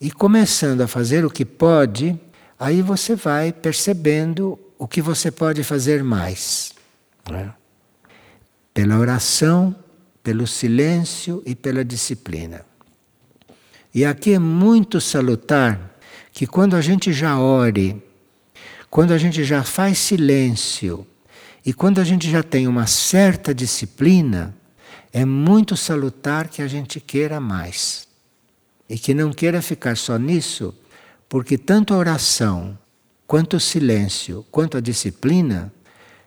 e 0.00 0.12
começando 0.12 0.82
a 0.82 0.86
fazer 0.86 1.24
o 1.24 1.30
que 1.30 1.44
pode, 1.44 2.16
aí 2.56 2.82
você 2.82 3.16
vai 3.16 3.52
percebendo 3.52 4.56
o 4.78 4.86
que 4.86 5.02
você 5.02 5.32
pode 5.32 5.64
fazer 5.64 6.04
mais. 6.04 6.72
Né? 7.28 7.52
Pela 8.74 8.98
oração, 8.98 9.74
pelo 10.22 10.46
silêncio 10.46 11.42
e 11.46 11.54
pela 11.54 11.84
disciplina. 11.84 12.66
E 13.94 14.04
aqui 14.04 14.34
é 14.34 14.38
muito 14.38 15.00
salutar 15.00 15.96
que 16.32 16.46
quando 16.46 16.74
a 16.74 16.80
gente 16.80 17.12
já 17.12 17.38
ore, 17.38 18.02
quando 18.90 19.12
a 19.12 19.18
gente 19.18 19.44
já 19.44 19.62
faz 19.62 19.98
silêncio, 19.98 21.06
e 21.64 21.72
quando 21.72 22.00
a 22.00 22.04
gente 22.04 22.30
já 22.30 22.42
tem 22.42 22.66
uma 22.66 22.86
certa 22.86 23.54
disciplina, 23.54 24.54
é 25.12 25.24
muito 25.24 25.76
salutar 25.76 26.48
que 26.48 26.60
a 26.60 26.66
gente 26.66 27.00
queira 27.00 27.40
mais. 27.40 28.06
E 28.88 28.98
que 28.98 29.14
não 29.14 29.32
queira 29.32 29.62
ficar 29.62 29.96
só 29.96 30.18
nisso, 30.18 30.74
porque 31.28 31.56
tanto 31.56 31.94
a 31.94 31.96
oração, 31.96 32.76
quanto 33.26 33.56
o 33.56 33.60
silêncio, 33.60 34.44
quanto 34.50 34.76
a 34.76 34.80
disciplina 34.80 35.72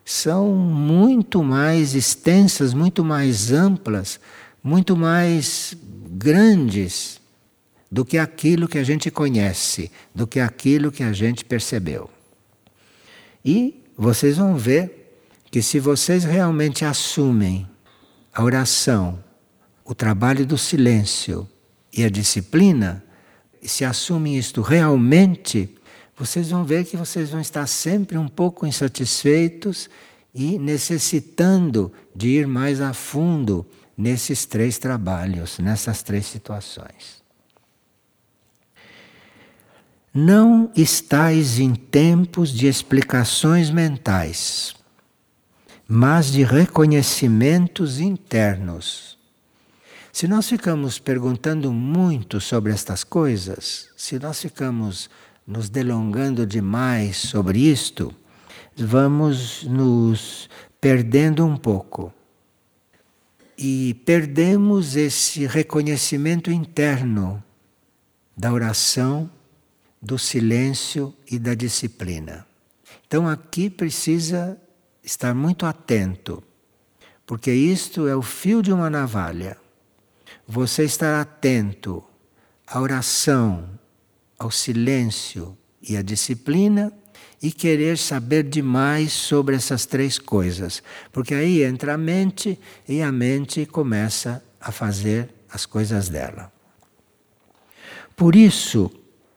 são 0.10 0.54
muito 0.56 1.44
mais 1.44 1.94
extensas, 1.94 2.74
muito 2.74 3.04
mais 3.04 3.52
amplas, 3.52 4.22
muito 4.64 4.96
mais 4.96 5.76
grandes 6.12 7.20
do 7.92 8.06
que 8.06 8.18
aquilo 8.18 8.70
que 8.70 8.78
a 8.78 8.86
gente 8.86 9.12
conhece, 9.12 9.92
do 10.16 10.26
que 10.26 10.40
aquilo 10.40 10.94
que 10.94 11.04
a 11.04 11.12
gente 11.12 11.44
percebeu. 11.44 12.10
E 13.44 13.84
vocês 13.98 14.38
vão 14.38 14.56
ver 14.56 15.20
que 15.52 15.62
se 15.62 15.78
vocês 15.78 16.24
realmente 16.24 16.86
assumem 16.86 17.68
a 18.34 18.42
oração, 18.42 19.22
o 19.84 19.94
trabalho 19.94 20.46
do 20.46 20.58
silêncio 20.58 21.46
e 21.92 22.06
a 22.06 22.10
disciplina, 22.10 23.04
se 23.62 23.84
assumem 23.84 24.38
isto 24.38 24.62
realmente, 24.62 25.70
vocês 26.18 26.50
vão 26.50 26.64
ver 26.64 26.86
que 26.86 26.98
vocês 26.98 27.30
vão 27.30 27.40
estar 27.40 27.68
sempre 27.68 28.18
um 28.18 28.28
pouco 28.28 28.66
insatisfeitos 28.66 29.90
e 30.34 30.58
necessitando 30.58 31.92
de 32.16 32.30
ir 32.30 32.48
mais 32.48 32.82
a 32.82 32.94
fundo 32.94 33.66
nesses 33.98 34.46
três 34.46 34.78
trabalhos, 34.78 35.60
nessas 35.60 36.02
três 36.02 36.26
situações. 36.26 37.24
Não 40.14 40.72
estáis 40.76 41.60
em 41.60 41.76
tempos 41.76 42.50
de 42.50 42.68
explicações 42.68 43.70
mentais 43.70 44.78
mas 45.88 46.32
de 46.32 46.44
reconhecimentos 46.44 48.00
internos. 48.00 49.18
Se 50.12 50.28
nós 50.28 50.50
ficamos 50.50 51.00
perguntando 51.00 51.72
muito 51.72 52.42
sobre 52.42 52.74
estas 52.74 53.04
coisas, 53.04 53.90
se 53.96 54.20
nós 54.20 54.42
ficamos 54.42 55.10
nos 55.48 55.70
delongando 55.70 56.46
demais 56.46 57.16
sobre 57.16 57.60
isto, 57.60 58.14
vamos 58.76 59.64
nos 59.64 60.50
perdendo 60.82 61.46
um 61.46 61.56
pouco. 61.56 62.14
E 63.58 63.94
perdemos 64.06 64.98
esse 64.98 65.48
reconhecimento 65.48 66.52
interno 66.52 67.42
da 68.36 68.52
oração, 68.52 69.32
do 70.02 70.20
silêncio 70.20 71.16
e 71.32 71.40
da 71.40 71.56
disciplina. 71.56 72.46
Então 73.08 73.28
aqui 73.28 73.70
precisa 73.70 74.62
estar 75.02 75.34
muito 75.34 75.66
atento, 75.66 76.44
porque 77.26 77.52
isto 77.52 78.06
é 78.06 78.16
o 78.16 78.22
fio 78.22 78.62
de 78.62 78.72
uma 78.72 78.90
navalha. 78.90 79.58
Você 80.46 80.84
estar 80.84 81.20
atento 81.20 82.04
à 82.68 82.80
oração, 82.80 83.77
ao 84.38 84.52
silêncio 84.52 85.58
e 85.82 85.98
à 85.98 86.02
disciplina 86.02 86.92
e 87.42 87.52
querer 87.52 87.98
saber 87.98 88.44
demais 88.44 89.14
sobre 89.14 89.56
essas 89.56 89.86
três 89.86 90.18
coisas, 90.18 90.82
porque 91.12 91.34
aí 91.34 91.64
entra 91.64 91.94
a 91.94 91.98
mente 91.98 92.60
e 92.88 93.02
a 93.02 93.12
mente 93.12 93.66
começa 93.66 94.44
a 94.60 94.72
fazer 94.72 95.30
as 95.52 95.66
coisas 95.66 96.10
dela. 96.10 96.52
Por 98.16 98.36
isso, 98.36 98.92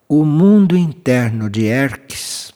o 0.09 0.25
mundo 0.25 0.77
interno 0.77 1.51
de 1.51 1.65
Erques 1.65 2.53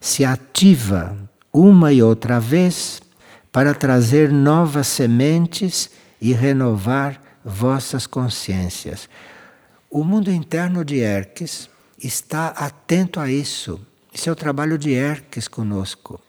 se 0.00 0.24
ativa 0.24 1.16
uma 1.52 1.92
e 1.92 2.02
outra 2.02 2.38
vez 2.38 3.02
para 3.50 3.74
trazer 3.74 4.30
novas 4.32 4.86
sementes 4.86 5.90
e 6.20 6.32
renovar 6.32 7.20
vossas 7.44 8.06
consciências. 8.06 9.08
O 9.94 10.02
mundo 10.02 10.28
interno 10.28 10.84
de 10.84 10.96
Erques 10.96 11.70
está 12.02 12.48
atento 12.48 13.20
a 13.20 13.30
isso. 13.30 13.80
Isso 14.12 14.28
é 14.28 14.32
o 14.32 14.34
trabalho 14.34 14.76
de 14.76 14.90
Erques 14.90 15.46
conosco. 15.46 16.20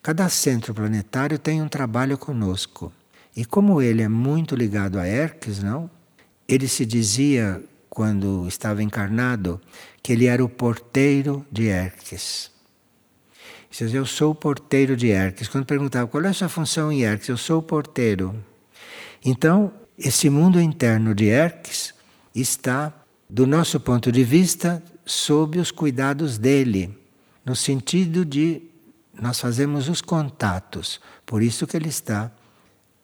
Cada 0.00 0.28
centro 0.28 0.72
planetário 0.72 1.40
tem 1.40 1.60
um 1.60 1.66
trabalho 1.66 2.16
conosco. 2.16 2.92
E 3.34 3.44
como 3.44 3.82
ele 3.82 4.00
é 4.00 4.08
muito 4.08 4.54
ligado 4.54 4.96
a 5.00 5.08
Erques, 5.08 5.60
não? 5.60 5.90
Ele 6.46 6.68
se 6.68 6.86
dizia 6.86 7.60
quando 7.90 8.46
estava 8.46 8.80
encarnado 8.80 9.60
que 10.00 10.12
ele 10.12 10.26
era 10.26 10.44
o 10.44 10.48
porteiro 10.48 11.44
de 11.50 11.64
Erques. 11.64 12.52
Diz, 13.68 13.92
eu 13.92 14.06
sou 14.06 14.30
o 14.30 14.36
porteiro 14.36 14.96
de 14.96 15.08
Erques. 15.08 15.48
Quando 15.48 15.66
perguntava 15.66 16.06
qual 16.06 16.22
é 16.22 16.28
a 16.28 16.32
sua 16.32 16.48
função 16.48 16.92
em 16.92 17.02
Erques, 17.02 17.28
eu 17.28 17.36
sou 17.36 17.58
o 17.58 17.62
porteiro. 17.62 18.36
Então, 19.24 19.72
esse 19.98 20.30
mundo 20.30 20.60
interno 20.60 21.12
de 21.12 21.24
Erques 21.24 21.95
está, 22.40 22.92
do 23.28 23.46
nosso 23.46 23.80
ponto 23.80 24.12
de 24.12 24.22
vista, 24.24 24.82
sob 25.04 25.58
os 25.58 25.70
cuidados 25.70 26.38
dele, 26.38 26.96
no 27.44 27.54
sentido 27.54 28.24
de 28.24 28.62
nós 29.20 29.40
fazemos 29.40 29.88
os 29.88 30.00
contatos. 30.00 31.00
Por 31.24 31.42
isso 31.42 31.66
que 31.66 31.76
ele 31.76 31.88
está 31.88 32.30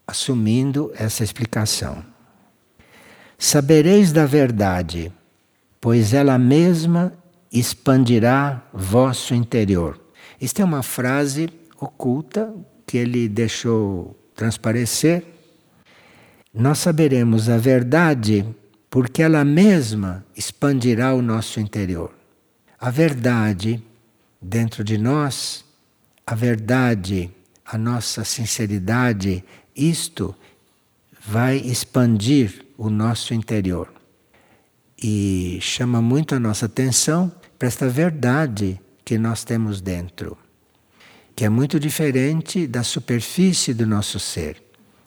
assumindo 0.07 0.93
essa 0.95 1.25
explicação. 1.25 2.05
Sabereis 3.39 4.13
da 4.13 4.27
verdade, 4.27 5.13
pois 5.81 6.13
ela 6.13 6.39
mesma 6.39 7.13
expandirá 7.53 8.63
vosso 8.73 9.35
interior. 9.35 10.01
Esta 10.41 10.63
é 10.63 10.65
uma 10.65 10.83
frase 10.83 11.49
oculta 11.81 12.55
que 12.87 12.99
ele 12.99 13.29
deixou 13.29 14.17
transparecer 14.35 15.25
nós 16.55 16.81
saberemos 16.81 17.49
a 17.49 17.57
verdade 17.57 18.45
porque 18.93 19.23
ela 19.23 19.43
mesma 19.43 20.23
expandirá 20.37 21.15
o 21.15 21.23
nosso 21.23 21.59
interior. 21.59 22.13
A 22.79 22.91
verdade 22.91 23.83
dentro 24.39 24.85
de 24.85 24.99
nós, 24.99 25.65
a 26.27 26.35
verdade, 26.35 27.31
a 27.65 27.79
nossa 27.79 28.23
sinceridade, 28.23 29.43
isto 29.75 30.37
vai 31.27 31.57
expandir 31.57 32.67
o 32.77 32.91
nosso 32.91 33.33
interior. 33.33 33.91
E 35.03 35.59
chama 35.63 36.03
muito 36.03 36.35
a 36.35 36.39
nossa 36.39 36.67
atenção 36.67 37.33
para 37.59 37.69
esta 37.69 37.89
verdade 37.89 38.79
que 39.07 39.17
nós 39.17 39.43
temos 39.43 39.81
dentro, 39.81 40.37
que 41.35 41.47
é 41.47 41.49
muito 41.49 41.81
diferente 41.81 42.67
da 42.67 42.83
superfície 42.83 43.73
do 43.73 43.87
nosso 43.87 44.21
ser 44.21 44.63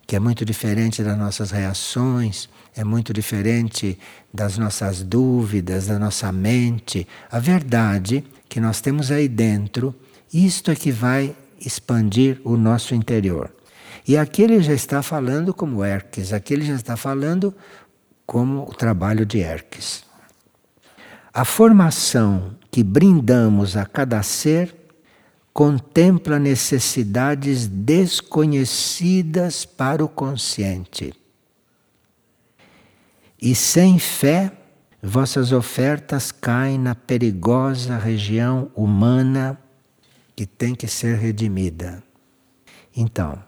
que 0.07 0.15
é 0.15 0.19
muito 0.19 0.45
diferente 0.45 1.03
das 1.03 1.17
nossas 1.17 1.51
reações, 1.51 2.47
é 2.75 2.83
muito 2.83 3.13
diferente 3.13 3.97
das 4.33 4.57
nossas 4.57 5.01
dúvidas, 5.01 5.87
da 5.87 5.97
nossa 5.97 6.31
mente. 6.31 7.07
A 7.31 7.39
verdade 7.39 8.23
que 8.49 8.59
nós 8.59 8.81
temos 8.81 9.11
aí 9.11 9.27
dentro, 9.27 9.95
isto 10.33 10.69
é 10.69 10.75
que 10.75 10.91
vai 10.91 11.35
expandir 11.59 12.41
o 12.43 12.57
nosso 12.57 12.93
interior. 12.93 13.49
E 14.07 14.17
aqui 14.17 14.43
ele 14.43 14.61
já 14.61 14.73
está 14.73 15.01
falando 15.01 15.53
como 15.53 15.83
Erques, 15.83 16.33
aqui 16.33 16.53
ele 16.53 16.65
já 16.65 16.75
está 16.75 16.97
falando 16.97 17.55
como 18.25 18.63
o 18.63 18.73
trabalho 18.73 19.25
de 19.25 19.39
Erques. 19.39 20.03
A 21.33 21.43
formação 21.45 22.55
que 22.69 22.83
brindamos 22.83 23.75
a 23.77 23.85
cada 23.85 24.21
ser 24.21 24.75
contempla 25.53 26.37
necessidades 26.37 27.67
desconhecidas 27.67 29.65
para 29.65 30.03
o 30.03 30.09
consciente. 30.09 31.13
E 33.41 33.53
sem 33.53 33.99
fé, 33.99 34.51
vossas 35.01 35.51
ofertas 35.51 36.31
caem 36.31 36.79
na 36.79 36.95
perigosa 36.95 37.97
região 37.97 38.71
humana 38.75 39.59
que 40.35 40.45
tem 40.45 40.73
que 40.73 40.87
ser 40.87 41.17
redimida. 41.17 42.03
Então, 42.95 43.41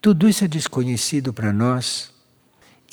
tudo 0.00 0.28
isso 0.28 0.44
é 0.44 0.48
desconhecido 0.48 1.32
para 1.32 1.52
nós 1.52 2.12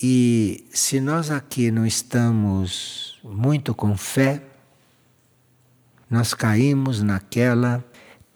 e 0.02 0.66
se 0.72 1.00
nós 1.00 1.30
aqui 1.30 1.70
não 1.70 1.86
estamos 1.86 3.20
muito 3.24 3.74
com 3.76 3.96
fé, 3.96 4.42
nós 6.10 6.34
caímos 6.34 7.02
naquela 7.02 7.84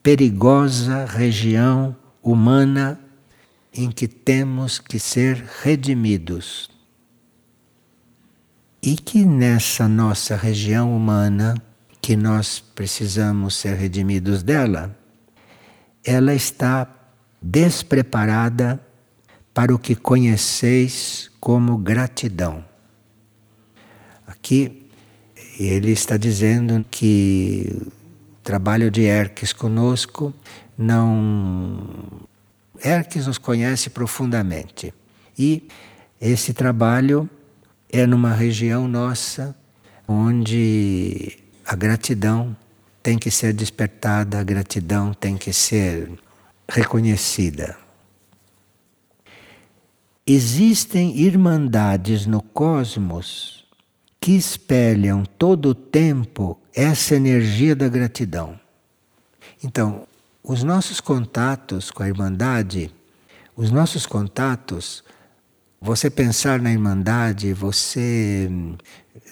perigosa 0.01 1.05
região 1.05 1.95
humana 2.21 2.99
em 3.73 3.91
que 3.91 4.07
temos 4.07 4.79
que 4.79 4.99
ser 4.99 5.43
redimidos. 5.61 6.76
E 8.81 8.95
que 8.95 9.25
nessa 9.25 9.87
nossa 9.87 10.35
região 10.35 10.95
humana, 10.95 11.55
que 12.01 12.15
nós 12.15 12.59
precisamos 12.59 13.55
ser 13.55 13.75
redimidos 13.75 14.43
dela, 14.43 14.95
ela 16.03 16.33
está 16.33 16.87
despreparada 17.41 18.79
para 19.53 19.73
o 19.73 19.79
que 19.79 19.95
conheceis 19.95 21.31
como 21.39 21.77
gratidão. 21.77 22.63
Aqui 24.25 24.87
ele 25.59 25.91
está 25.91 26.15
dizendo 26.17 26.85
que 26.89 27.81
trabalho 28.43 28.91
de 28.91 29.01
Erques 29.01 29.51
conosco, 29.51 30.33
não. 30.77 31.83
Erques 32.83 33.27
nos 33.27 33.37
conhece 33.37 33.89
profundamente. 33.89 34.93
E 35.37 35.67
esse 36.21 36.53
trabalho 36.53 37.29
é 37.91 38.05
numa 38.05 38.33
região 38.33 38.87
nossa 38.87 39.55
onde 40.07 41.37
a 41.65 41.75
gratidão 41.75 42.55
tem 43.01 43.17
que 43.17 43.31
ser 43.31 43.53
despertada, 43.53 44.39
a 44.39 44.43
gratidão 44.43 45.13
tem 45.13 45.37
que 45.37 45.53
ser 45.53 46.11
reconhecida. 46.69 47.77
Existem 50.25 51.17
irmandades 51.17 52.25
no 52.25 52.41
cosmos 52.41 53.65
que 54.19 54.33
espelham 54.33 55.23
todo 55.23 55.69
o 55.69 55.75
tempo 55.75 56.59
essa 56.73 57.15
energia 57.15 57.75
da 57.75 57.87
gratidão. 57.87 58.59
Então, 59.63 60.05
os 60.43 60.63
nossos 60.63 60.99
contatos 60.99 61.91
com 61.91 62.03
a 62.03 62.07
Irmandade, 62.07 62.91
os 63.55 63.71
nossos 63.71 64.05
contatos, 64.05 65.03
você 65.79 66.09
pensar 66.09 66.59
na 66.59 66.71
Irmandade, 66.71 67.53
você 67.53 68.49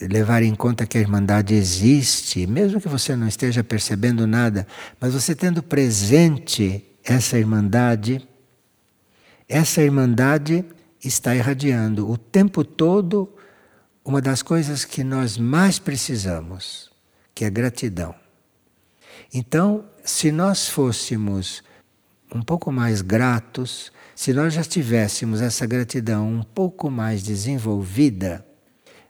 levar 0.02 0.44
em 0.44 0.54
conta 0.54 0.86
que 0.86 0.98
a 0.98 1.02
Irmandade 1.02 1.54
existe, 1.54 2.46
mesmo 2.46 2.80
que 2.80 2.88
você 2.88 3.16
não 3.16 3.28
esteja 3.28 3.64
percebendo 3.64 4.28
nada, 4.28 4.68
mas 5.00 5.14
você 5.14 5.34
tendo 5.34 5.64
presente 5.64 6.86
essa 7.04 7.38
Irmandade, 7.38 8.28
essa 9.48 9.82
Irmandade 9.82 10.66
está 11.04 11.36
irradiando 11.36 12.10
o 12.10 12.18
tempo 12.18 12.64
todo 12.64 13.32
uma 14.04 14.22
das 14.22 14.42
coisas 14.42 14.86
que 14.86 15.04
nós 15.04 15.38
mais 15.38 15.80
precisamos 15.80 16.92
que 17.34 17.44
é 17.44 17.50
gratidão. 17.50 18.16
Então, 19.34 19.86
se 20.04 20.32
nós 20.32 20.70
fôssemos 20.70 21.64
um 22.36 22.42
pouco 22.42 22.70
mais 22.70 23.02
gratos, 23.02 23.94
se 24.14 24.34
nós 24.34 24.54
já 24.54 24.62
tivéssemos 24.62 25.40
essa 25.40 25.66
gratidão 25.66 26.28
um 26.28 26.44
pouco 26.44 26.92
mais 26.92 27.24
desenvolvida, 27.24 28.46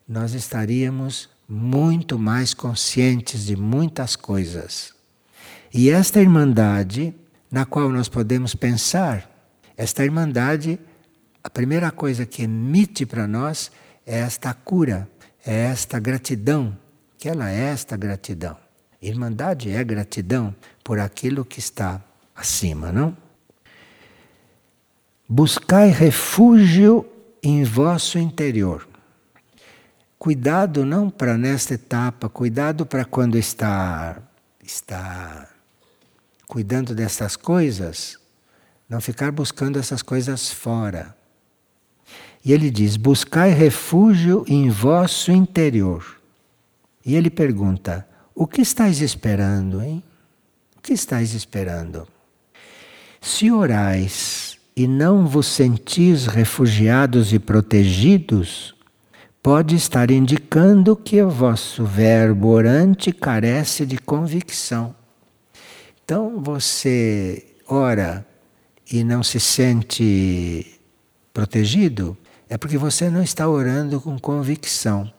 nós 0.07 0.35
estaríamos 0.35 1.27
muito 1.49 2.19
mais 2.19 2.53
conscientes 2.53 3.47
de 3.47 3.55
muitas 3.55 4.15
coisas. 4.15 4.93
E 5.73 5.89
esta 5.89 6.21
irmandade, 6.21 7.15
na 7.49 7.65
qual 7.65 7.89
nós 7.89 8.07
podemos 8.07 8.53
pensar, 8.53 9.27
esta 9.75 10.05
irmandade, 10.05 10.79
a 11.43 11.49
primeira 11.49 11.89
coisa 11.89 12.27
que 12.27 12.43
emite 12.43 13.07
para 13.07 13.27
nós 13.27 13.71
é 14.05 14.19
esta 14.19 14.53
cura, 14.53 15.09
é 15.43 15.63
esta 15.63 15.97
gratidão 15.97 16.77
que 17.17 17.27
ela 17.27 17.49
é 17.49 17.71
esta 17.71 17.97
gratidão. 17.97 18.55
Irmandade 19.01 19.71
é 19.71 19.83
gratidão 19.83 20.55
por 20.83 20.99
aquilo 20.99 21.43
que 21.43 21.57
está 21.57 22.04
acima, 22.35 22.91
não? 22.91 23.15
Buscai 25.27 25.89
refúgio 25.89 27.05
em 27.41 27.63
vosso 27.63 28.19
interior. 28.19 28.87
Cuidado 30.19 30.85
não 30.85 31.09
para 31.09 31.37
nesta 31.37 31.75
etapa, 31.75 32.27
cuidado 32.27 32.85
para 32.85 33.05
quando 33.05 33.37
está 33.37 34.17
está 34.63 35.47
cuidando 36.47 36.95
dessas 36.95 37.35
coisas, 37.35 38.17
não 38.89 38.99
ficar 38.99 39.31
buscando 39.31 39.77
essas 39.77 40.01
coisas 40.01 40.51
fora. 40.51 41.15
E 42.43 42.53
ele 42.53 42.69
diz: 42.69 42.97
Buscai 42.97 43.51
refúgio 43.51 44.45
em 44.47 44.69
vosso 44.69 45.31
interior. 45.31 46.19
E 47.03 47.15
ele 47.15 47.29
pergunta: 47.29 48.07
O 48.33 48.45
que 48.45 48.61
estáis 48.61 49.01
esperando, 49.01 49.81
hein? 49.81 50.03
O 50.77 50.81
que 50.81 50.93
estáis 50.93 51.33
esperando? 51.33 52.07
Se 53.25 53.51
orais 53.51 54.59
e 54.75 54.87
não 54.87 55.25
vos 55.25 55.47
sentis 55.47 56.27
refugiados 56.27 57.33
e 57.33 57.39
protegidos, 57.39 58.75
pode 59.41 59.75
estar 59.75 60.11
indicando 60.11 60.95
que 60.95 61.19
o 61.23 61.29
vosso 61.31 61.83
verbo 61.83 62.49
orante 62.49 63.11
carece 63.11 63.83
de 63.83 63.97
convicção. 63.97 64.95
Então 66.03 66.39
você 66.39 67.43
ora 67.67 68.23
e 68.91 69.03
não 69.03 69.23
se 69.23 69.39
sente 69.39 70.79
protegido, 71.33 72.15
é 72.47 72.59
porque 72.59 72.77
você 72.77 73.09
não 73.09 73.23
está 73.23 73.49
orando 73.49 73.99
com 73.99 74.19
convicção. 74.19 75.11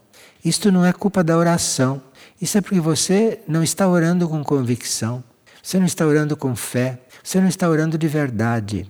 Isto 0.44 0.70
não 0.70 0.86
é 0.86 0.92
culpa 0.92 1.24
da 1.24 1.36
oração. 1.36 2.00
Isso 2.40 2.56
é 2.56 2.60
porque 2.60 2.78
você 2.78 3.40
não 3.48 3.64
está 3.64 3.88
orando 3.88 4.28
com 4.28 4.44
convicção. 4.44 5.24
Você 5.60 5.80
não 5.80 5.86
está 5.86 6.06
orando 6.06 6.36
com 6.36 6.54
fé. 6.54 7.00
Você 7.26 7.40
não 7.40 7.48
está 7.48 7.68
orando 7.68 7.98
de 7.98 8.06
verdade. 8.06 8.88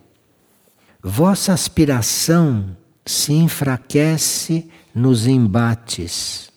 Vossa 1.03 1.55
aspiração 1.55 2.77
se 3.03 3.33
enfraquece 3.33 4.69
nos 4.95 5.27
embates. 5.27 6.53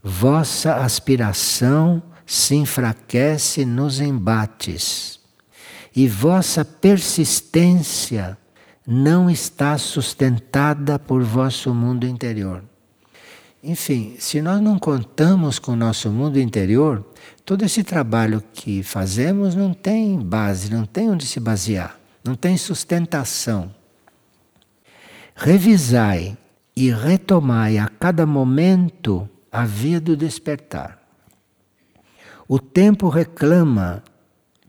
Vossa 0.00 0.76
aspiração 0.76 2.00
se 2.24 2.54
enfraquece 2.54 3.64
nos 3.64 3.98
embates. 3.98 5.18
E 5.94 6.06
vossa 6.06 6.64
persistência 6.64 8.38
não 8.86 9.28
está 9.28 9.76
sustentada 9.76 11.00
por 11.00 11.24
vosso 11.24 11.74
mundo 11.74 12.06
interior. 12.06 12.62
Enfim, 13.60 14.14
se 14.20 14.40
nós 14.40 14.60
não 14.60 14.78
contamos 14.78 15.58
com 15.58 15.72
o 15.72 15.76
nosso 15.76 16.10
mundo 16.10 16.38
interior, 16.38 17.04
todo 17.50 17.64
esse 17.64 17.82
trabalho 17.82 18.40
que 18.52 18.80
fazemos 18.80 19.56
não 19.56 19.74
tem 19.74 20.16
base, 20.20 20.70
não 20.70 20.86
tem 20.86 21.10
onde 21.10 21.26
se 21.26 21.40
basear, 21.40 21.98
não 22.22 22.36
tem 22.36 22.56
sustentação. 22.56 23.74
Revisai 25.34 26.38
e 26.76 26.92
retomai 26.92 27.76
a 27.76 27.88
cada 27.88 28.24
momento 28.24 29.28
a 29.50 29.64
via 29.64 30.00
do 30.00 30.16
despertar. 30.16 31.02
O 32.46 32.60
tempo 32.60 33.08
reclama 33.08 34.04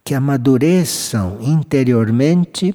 que 0.03 0.15
amadureçam 0.15 1.37
interiormente 1.39 2.73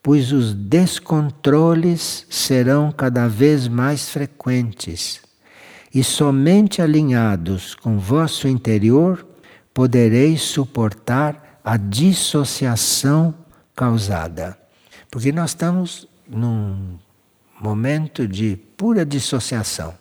pois 0.00 0.30
os 0.30 0.54
descontroles 0.54 2.24
serão 2.30 2.92
cada 2.92 3.26
vez 3.26 3.66
mais 3.66 4.08
frequentes, 4.08 5.20
e 5.94 6.02
somente 6.02 6.82
alinhados 6.82 7.74
com 7.74 7.98
vosso 7.98 8.48
interior 8.48 9.24
podereis 9.72 10.42
suportar 10.42 11.60
a 11.64 11.76
dissociação 11.76 13.32
causada. 13.76 14.58
Porque 15.10 15.30
nós 15.30 15.50
estamos 15.50 16.08
num 16.28 16.98
momento 17.60 18.26
de 18.26 18.56
pura 18.76 19.06
dissociação. 19.06 19.94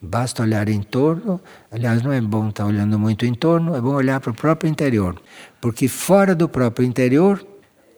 Basta 0.00 0.42
olhar 0.42 0.68
em 0.68 0.80
torno, 0.80 1.40
aliás, 1.70 2.00
não 2.00 2.12
é 2.12 2.20
bom 2.20 2.48
estar 2.48 2.64
olhando 2.64 2.98
muito 2.98 3.26
em 3.26 3.34
torno, 3.34 3.74
é 3.74 3.80
bom 3.80 3.94
olhar 3.94 4.18
para 4.20 4.30
o 4.30 4.34
próprio 4.34 4.70
interior. 4.70 5.20
Porque 5.60 5.88
fora 5.88 6.34
do 6.34 6.48
próprio 6.48 6.86
interior 6.86 7.44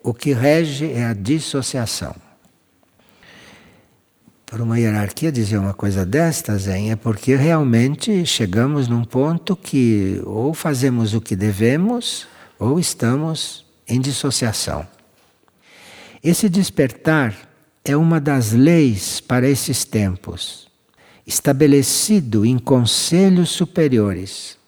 o 0.03 0.13
que 0.13 0.33
rege 0.33 0.91
é 0.91 1.05
a 1.05 1.13
dissociação. 1.13 2.15
Para 4.53 4.63
uma 4.63 4.79
hierarquia 4.79 5.33
dizer 5.33 5.57
uma 5.57 5.73
coisa 5.73 6.05
destas 6.05 6.69
é 6.69 6.95
porque 6.95 7.35
realmente 7.35 8.27
chegamos 8.27 8.87
num 8.87 9.03
ponto 9.03 9.57
que 9.57 10.21
ou 10.27 10.53
fazemos 10.53 11.15
o 11.15 11.23
que 11.23 11.35
devemos 11.35 12.29
ou 12.59 12.79
estamos 12.79 13.65
em 13.89 13.99
dissociação. 13.99 14.87
Esse 16.23 16.51
despertar 16.51 17.35
é 17.83 17.97
uma 17.97 18.21
das 18.21 18.53
leis 18.53 19.23
para 19.23 19.49
esses 19.49 19.87
tempos, 19.87 20.69
estabelecido 21.27 22.45
em 22.45 22.59
conselhos 22.59 23.49
superiores 23.49 24.59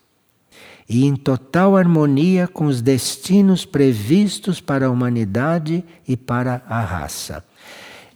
e 0.88 1.04
em 1.04 1.14
total 1.14 1.76
harmonia 1.76 2.48
com 2.48 2.64
os 2.64 2.80
destinos 2.80 3.66
previstos 3.66 4.62
para 4.62 4.86
a 4.86 4.90
humanidade 4.90 5.84
e 6.08 6.16
para 6.16 6.62
a 6.70 6.80
raça. 6.80 7.44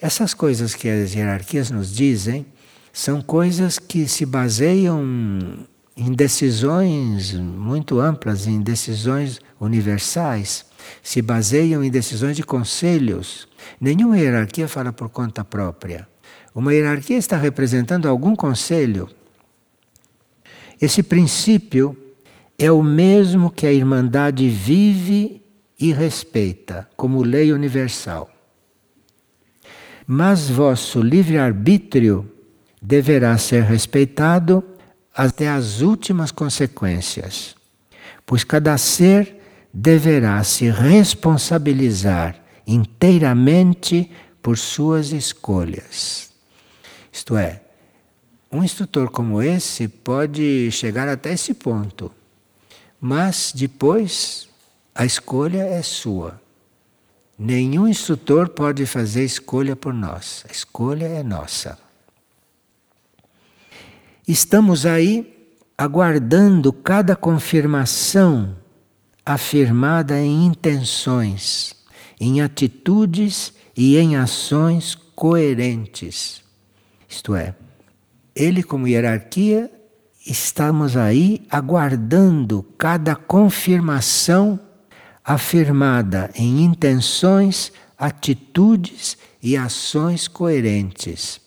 Essas 0.01 0.33
coisas 0.33 0.75
que 0.77 0.89
as 0.89 1.13
hierarquias 1.13 1.71
nos 1.71 1.93
dizem 1.93 2.47
são 2.93 3.21
coisas 3.21 3.79
que 3.79 4.07
se 4.07 4.25
baseiam 4.25 5.67
em 5.97 6.13
decisões 6.13 7.35
muito 7.35 7.99
amplas, 7.99 8.47
em 8.47 8.63
decisões 8.63 9.41
universais, 9.61 10.65
se 11.03 11.21
baseiam 11.21 11.83
em 11.83 11.91
decisões 11.91 12.37
de 12.37 12.45
conselhos. 12.45 13.49
Nenhuma 13.81 14.17
hierarquia 14.17 14.69
fala 14.69 14.93
por 14.93 15.09
conta 15.09 15.45
própria. 15.45 16.07
Uma 16.55 16.73
hierarquia 16.73 17.17
está 17.17 17.37
representando 17.37 18.07
algum 18.07 18.37
conselho. 18.37 19.09
Esse 20.81 21.03
princípio 21.03 21.97
é 22.57 22.71
o 22.71 22.85
mesmo 22.85 23.51
que 23.51 23.67
a 23.67 23.73
Irmandade 23.73 24.49
vive 24.49 25.43
e 25.79 25.93
respeita 25.93 26.89
como 26.97 27.23
lei 27.23 27.53
universal. 27.53 28.31
Mas 30.11 30.49
vosso 30.49 31.03
livre-arbítrio 31.03 32.33
deverá 32.81 33.37
ser 33.37 33.65
respeitado 33.65 34.65
até 35.15 35.49
as 35.49 35.83
últimas 35.83 36.33
consequências, 36.33 37.55
pois 38.25 38.43
cada 38.43 38.79
ser 38.79 39.37
deverá 39.73 40.43
se 40.43 40.71
responsabilizar 40.71 42.43
inteiramente 42.67 44.11
por 44.41 44.57
suas 44.57 45.13
escolhas. 45.13 46.31
Isto 47.13 47.37
é, 47.37 47.61
um 48.51 48.65
instrutor 48.65 49.11
como 49.11 49.43
esse 49.43 49.87
pode 49.89 50.71
chegar 50.73 51.07
até 51.07 51.35
esse 51.35 51.53
ponto 51.53 52.11
mas 53.01 53.53
depois 53.55 54.49
a 54.95 55.05
escolha 55.05 55.63
é 55.63 55.83
sua. 55.83 56.41
Nenhum 57.39 57.87
instrutor 57.87 58.49
pode 58.49 58.85
fazer 58.85 59.25
escolha 59.25 59.77
por 59.77 59.95
nós. 59.95 60.45
A 60.49 60.53
escolha 60.53 61.07
é 61.07 61.23
nossa. 61.23 61.79
Estamos 64.27 64.85
aí 64.85 65.53
aguardando 65.77 66.73
cada 66.73 67.15
confirmação 67.15 68.57
afirmada 69.25 70.19
em 70.19 70.47
intenções, 70.47 71.77
em 72.19 72.41
atitudes 72.41 73.53
e 73.77 73.97
em 73.97 74.17
ações 74.17 74.97
coerentes. 74.97 76.43
Isto 77.09 77.37
é, 77.37 77.55
ele, 78.35 78.63
como 78.65 78.89
hierarquia, 78.89 79.71
estamos 80.27 80.97
aí 80.97 81.47
aguardando 81.49 82.65
cada 82.77 83.15
confirmação 83.15 84.59
afirmada 85.29 86.31
em 86.35 86.65
intenções, 86.65 87.71
atitudes 87.99 89.19
e 89.43 89.57
ações 89.57 90.27
coerentes. 90.27 91.41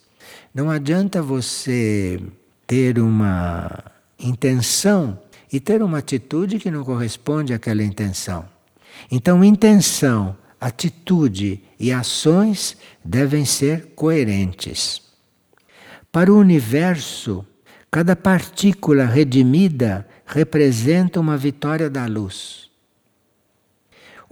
Não 0.54 0.70
adianta 0.70 1.22
você 1.22 2.22
ter 2.68 3.00
uma 3.00 3.84
intenção 4.20 5.20
e 5.52 5.60
ter 5.60 5.82
uma 5.82 5.98
atitude 5.98 6.60
que 6.60 6.70
não 6.70 6.84
corresponde 6.84 7.54
àquela 7.54 7.82
intenção. 7.84 8.46
Então, 9.12 9.44
intenção, 9.44 10.38
atitude 10.60 11.64
e 11.80 11.92
ações 11.92 12.78
devem 13.04 13.46
ser 13.46 13.94
coerentes. 13.96 15.02
Para 16.12 16.32
o 16.32 16.38
universo, 16.38 17.46
Cada 17.94 18.16
partícula 18.16 19.04
redimida 19.04 20.08
representa 20.26 21.20
uma 21.20 21.36
vitória 21.36 21.90
da 21.90 22.06
luz. 22.06 22.71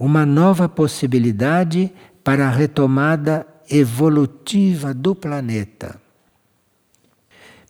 Uma 0.00 0.24
nova 0.24 0.68
possibilidade 0.68 1.92
para 2.24 2.48
a 2.48 2.50
retomada 2.50 3.46
evolutiva 3.68 4.92
do 4.92 5.14
planeta. 5.14 6.00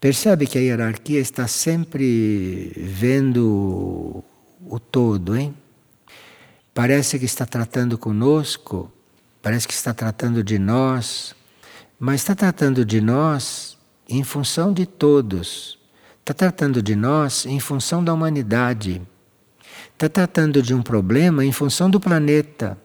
Percebe 0.00 0.46
que 0.46 0.56
a 0.56 0.62
hierarquia 0.62 1.20
está 1.20 1.46
sempre 1.46 2.72
vendo 2.76 4.24
o 4.64 4.78
todo, 4.78 5.36
hein? 5.36 5.54
Parece 6.72 7.18
que 7.18 7.26
está 7.26 7.44
tratando 7.44 7.98
conosco, 7.98 8.90
parece 9.42 9.66
que 9.66 9.74
está 9.74 9.92
tratando 9.92 10.42
de 10.42 10.58
nós, 10.58 11.34
mas 11.98 12.20
está 12.20 12.34
tratando 12.34 12.84
de 12.84 13.00
nós 13.00 13.76
em 14.08 14.22
função 14.22 14.72
de 14.72 14.86
todos 14.86 15.80
Está 16.30 16.46
tratando 16.46 16.80
de 16.80 16.94
nós 16.94 17.44
em 17.44 17.58
função 17.58 18.04
da 18.04 18.14
humanidade. 18.14 19.02
Está 20.00 20.08
tratando 20.08 20.62
de 20.62 20.72
um 20.72 20.80
problema 20.80 21.44
em 21.44 21.52
função 21.52 21.90
do 21.90 22.00
planeta. 22.00 22.78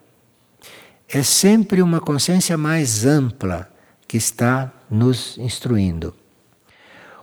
É 1.07 1.24
sempre 1.24 1.82
uma 1.82 2.01
consciência 2.01 2.57
mais 2.57 3.05
ampla 3.05 3.72
que 4.05 4.18
está 4.18 4.70
nos 4.91 5.38
instruindo. 5.38 6.13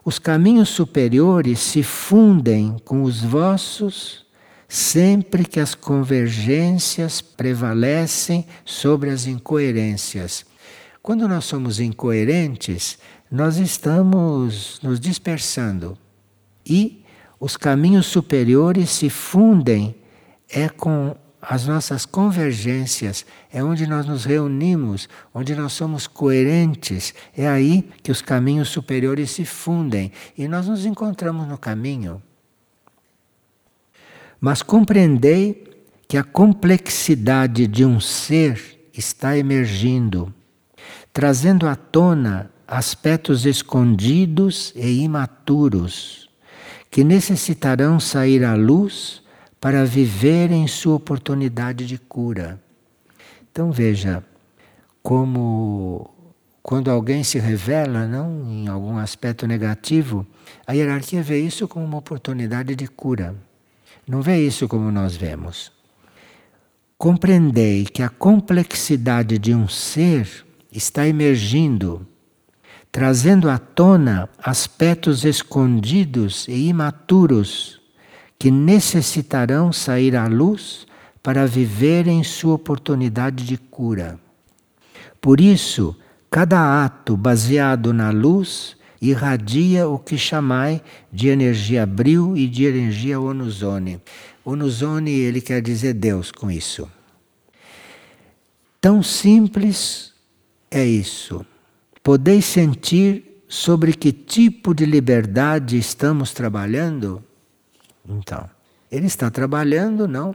Os 0.03 0.19
caminhos 0.19 0.71
superiores 0.71 1.59
se 1.59 1.83
fundem 1.83 2.79
com 2.87 3.03
os 3.03 3.23
vossos 3.23 4.25
sempre 4.67 5.45
que 5.45 5.61
as 5.61 5.75
convergências 5.75 7.21
prevalecem 7.21 8.47
sobre 8.65 9.11
as 9.11 9.27
incoerências. 9.27 10.47
Quando 11.03 11.29
nós 11.29 11.45
somos 11.45 11.81
incoerentes, 11.81 12.97
nós 13.31 13.59
estamos 13.59 14.81
nos 14.83 14.99
dispersando 14.99 15.99
e 16.65 17.02
os 17.43 17.57
caminhos 17.57 18.07
superiores 18.07 18.89
se 18.89 19.11
fundem 19.11 19.97
é 20.49 20.69
com 20.69 21.17
as 21.41 21.67
nossas 21.67 22.07
convergências, 22.07 23.27
é 23.53 23.65
onde 23.65 23.85
nós 23.85 24.07
nos 24.07 24.25
reunimos, 24.25 25.09
onde 25.35 25.53
nós 25.57 25.73
somos 25.73 26.07
coerentes, 26.07 27.13
é 27.37 27.49
aí 27.49 27.91
que 28.01 28.13
os 28.13 28.23
caminhos 28.23 28.69
superiores 28.69 29.33
se 29.33 29.45
fundem 29.45 30.13
e 30.39 30.47
nós 30.47 30.69
nos 30.69 30.87
encontramos 30.87 31.49
no 31.49 31.59
caminho. 31.59 32.23
Mas 34.41 34.63
compreendei 34.63 35.69
que 36.07 36.17
a 36.17 36.23
complexidade 36.23 37.67
de 37.67 37.85
um 37.85 37.99
ser 37.99 38.89
está 38.97 39.37
emergindo, 39.37 40.33
trazendo 41.13 41.67
à 41.67 41.75
tona 41.75 42.53
aspectos 42.69 43.47
escondidos 43.47 44.73
e 44.77 45.03
imaturos 45.03 46.22
que 46.93 47.03
necessitarão 47.03 47.99
sair 47.99 48.45
à 48.45 48.55
luz 48.55 49.23
para 49.59 49.83
viver 49.83 50.53
em 50.53 50.69
sua 50.69 50.97
oportunidade 50.97 51.87
de 51.87 51.97
cura. 51.97 52.63
Então 53.51 53.73
veja 53.73 54.23
como 55.03 56.11
quando 56.63 56.91
alguém 56.91 57.25
se 57.25 57.39
revela, 57.39 58.07
não 58.07 58.47
em 58.47 58.69
algum 58.69 58.99
aspecto 58.99 59.47
negativo, 59.47 60.27
a 60.67 60.75
hierarquia 60.75 61.23
vê 61.23 61.41
isso 61.41 61.67
como 61.67 61.83
uma 61.83 61.97
oportunidade 61.97 62.77
de 62.77 62.87
cura. 62.87 63.35
Não 64.07 64.21
vê 64.21 64.47
isso 64.47 64.69
como 64.69 64.93
nós 64.93 65.17
vemos. 65.17 65.73
Compreendei 66.99 67.87
que 67.87 68.03
a 68.03 68.11
complexidade 68.11 69.39
de 69.39 69.55
um 69.55 69.67
ser 69.67 70.45
está 70.71 71.09
emergindo, 71.09 72.07
trazendo 72.93 73.49
à 73.49 73.57
tona 73.57 74.29
aspectos 74.39 75.25
escondidos 75.25 76.47
e 76.47 76.69
imaturos 76.69 77.81
que 78.39 78.51
necessitarão 78.51 79.73
sair 79.73 80.15
à 80.15 80.27
luz 80.27 80.87
para 81.23 81.47
viver 81.47 82.07
em 82.07 82.23
sua 82.23 82.55
oportunidade 82.55 83.47
de 83.47 83.57
cura. 83.57 84.21
Por 85.23 85.41
isso, 85.41 85.97
cada 86.31 86.85
ato 86.85 87.17
baseado 87.17 87.95
na 87.95 88.11
luz 88.11 88.77
irradia 89.01 89.89
o 89.89 89.99
que 89.99 90.19
chamai 90.19 90.83
de 91.11 91.29
energia 91.29 91.87
bril 91.87 92.37
e 92.37 92.47
de 92.47 92.65
energia 92.65 93.19
onuzone. 93.19 94.03
Onuzone, 94.45 95.13
ele 95.13 95.41
quer 95.41 95.63
dizer 95.63 95.95
Deus 95.95 96.31
com 96.31 96.51
isso. 96.51 96.91
Tão 98.81 99.03
simples 99.03 100.13
é 100.71 100.85
isso. 100.85 101.47
Podeis 102.03 102.45
sentir 102.45 103.45
sobre 103.49 103.93
que 103.93 104.13
tipo 104.13 104.75
de 104.75 104.85
liberdade 104.85 105.79
estamos 105.79 106.33
trabalhando? 106.33 107.23
Então, 108.09 108.49
ele 108.91 109.07
está 109.07 109.31
trabalhando 109.31 110.09
não 110.09 110.35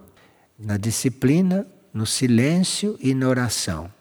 na 0.57 0.78
disciplina, 0.78 1.68
no 1.93 2.05
silêncio 2.05 2.97
e 3.01 3.13
na 3.13 3.28
oração. 3.28 3.91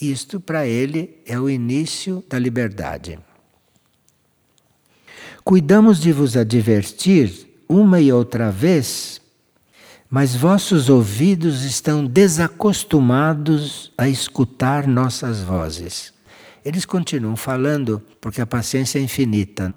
Isto 0.00 0.40
para 0.40 0.66
ele 0.66 1.20
é 1.26 1.38
o 1.38 1.48
início 1.48 2.24
da 2.28 2.38
liberdade. 2.38 3.18
Cuidamos 5.44 6.00
de 6.00 6.10
vos 6.10 6.38
advertir 6.38 7.46
uma 7.68 8.00
e 8.00 8.10
outra 8.10 8.50
vez, 8.50 9.20
mas 10.08 10.34
vossos 10.34 10.88
ouvidos 10.88 11.64
estão 11.64 12.06
desacostumados 12.06 13.92
a 13.98 14.08
escutar 14.08 14.88
nossas 14.88 15.42
vozes. 15.42 16.13
Eles 16.64 16.84
continuam 16.84 17.36
falando 17.36 18.02
porque 18.20 18.40
a 18.40 18.46
paciência 18.46 18.98
é 18.98 19.02
infinita, 19.02 19.74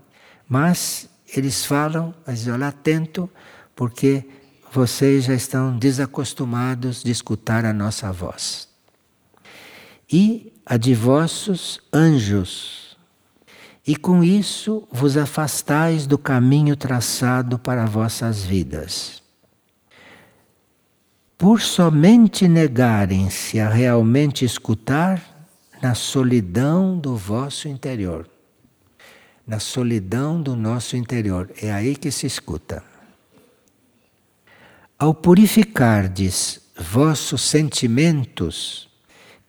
mas 0.47 1.09
eles 1.35 1.65
falam, 1.65 2.13
mas 2.25 2.47
olha 2.47 2.69
atento, 2.69 3.29
porque 3.75 4.25
vocês 4.71 5.25
já 5.25 5.33
estão 5.33 5.77
desacostumados 5.77 7.03
de 7.03 7.11
escutar 7.11 7.65
a 7.65 7.73
nossa 7.73 8.11
voz. 8.11 8.69
E 10.11 10.53
a 10.65 10.77
de 10.77 10.93
vossos 10.93 11.81
anjos. 11.91 12.97
E 13.85 13.95
com 13.95 14.23
isso 14.23 14.87
vos 14.91 15.17
afastais 15.17 16.07
do 16.07 16.17
caminho 16.17 16.75
traçado 16.75 17.59
para 17.59 17.85
vossas 17.85 18.43
vidas. 18.43 19.21
Por 21.37 21.61
somente 21.61 22.47
negarem-se 22.47 23.59
a 23.59 23.69
realmente 23.69 24.43
escutar 24.43 25.36
na 25.81 25.95
solidão 25.95 26.97
do 26.97 27.15
vosso 27.15 27.67
interior 27.67 28.27
na 29.47 29.59
solidão 29.59 30.41
do 30.41 30.55
nosso 30.55 30.97
interior. 30.97 31.49
É 31.61 31.71
aí 31.71 31.95
que 31.95 32.11
se 32.11 32.27
escuta. 32.27 32.83
Ao 34.99 35.13
purificardes 35.13 36.59
vossos 36.77 37.41
sentimentos, 37.43 38.89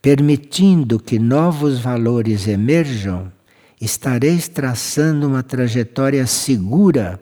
permitindo 0.01 1.01
que 1.01 1.19
novos 1.19 1.81
valores 1.81 2.47
emerjam, 2.47 3.33
estareis 3.81 4.47
traçando 4.47 5.27
uma 5.27 5.43
trajetória 5.43 6.27
segura 6.27 7.21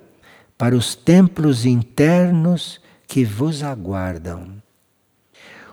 para 0.59 0.77
os 0.77 0.95
templos 0.95 1.65
internos 1.65 2.81
que 3.07 3.25
vos 3.25 3.63
aguardam. 3.63 4.63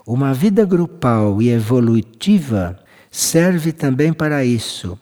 Uma 0.06 0.34
vida 0.34 0.66
grupal 0.66 1.42
e 1.42 1.50
evolutiva 1.50 2.83
serve 3.14 3.72
também 3.72 4.12
para 4.12 4.44
isso 4.44 5.00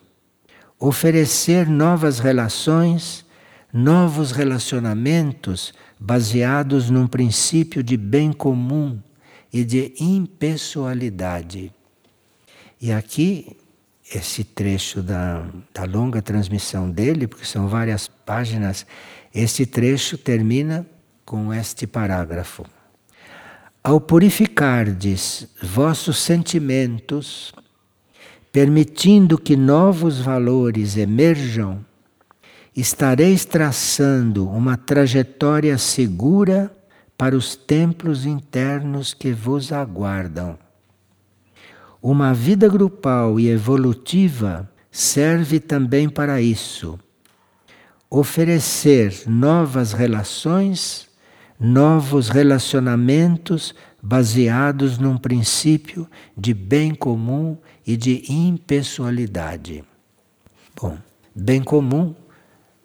oferecer 0.78 1.66
novas 1.70 2.20
relações, 2.20 3.26
novos 3.72 4.32
relacionamentos 4.32 5.74
baseados 5.98 6.90
num 6.90 7.08
princípio 7.08 7.82
de 7.82 7.96
bem 7.96 8.34
comum 8.34 9.00
e 9.54 9.64
de 9.64 9.94
impessoalidade. 9.98 11.72
E 12.82 12.92
aqui, 12.92 13.56
esse 14.14 14.44
trecho 14.44 15.02
da, 15.02 15.46
da 15.74 15.86
longa 15.86 16.22
transmissão 16.22 16.90
dele, 16.92 17.28
porque 17.28 17.46
são 17.46 17.70
várias 17.70 18.10
páginas, 18.10 18.86
esse 19.34 19.66
trecho 19.66 20.18
termina 20.18 20.86
com 21.24 21.54
este 21.54 21.88
parágrafo. 21.88 22.66
Ao 23.82 24.02
purificardes 24.02 25.48
vossos 25.62 26.18
sentimentos, 26.18 27.54
permitindo 28.52 29.38
que 29.38 29.56
novos 29.56 30.20
valores 30.20 30.98
emerjam, 30.98 31.86
estareis 32.76 33.46
traçando 33.46 34.48
uma 34.48 34.76
trajetória 34.78 35.78
segura 35.78 36.72
para 37.18 37.36
os 37.36 37.56
templos 37.56 38.26
internos 38.26 39.14
que 39.14 39.32
vos 39.32 39.72
aguardam. 39.72 40.58
Uma 42.02 42.34
vida 42.34 42.68
grupal 42.68 43.40
e 43.40 43.48
evolutiva 43.50 44.70
serve 44.90 45.60
também 45.60 46.10
para 46.10 46.42
isso. 46.42 47.00
Oferecer 48.10 49.24
novas 49.28 49.94
relações, 49.94 51.08
novos 51.60 52.28
relacionamentos 52.28 53.76
baseados 54.02 54.98
num 54.98 55.16
princípio 55.16 56.10
de 56.36 56.54
bem 56.54 56.96
comum 56.96 57.56
e 57.92 57.98
de 57.98 58.24
impessoalidade. 58.32 59.84
Bom, 60.80 60.98
bem 61.36 61.62
comum, 61.62 62.16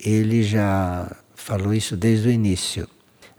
ele 0.00 0.42
já 0.42 1.16
falou 1.32 1.72
isso 1.72 1.96
desde 1.96 2.26
o 2.26 2.30
início. 2.32 2.88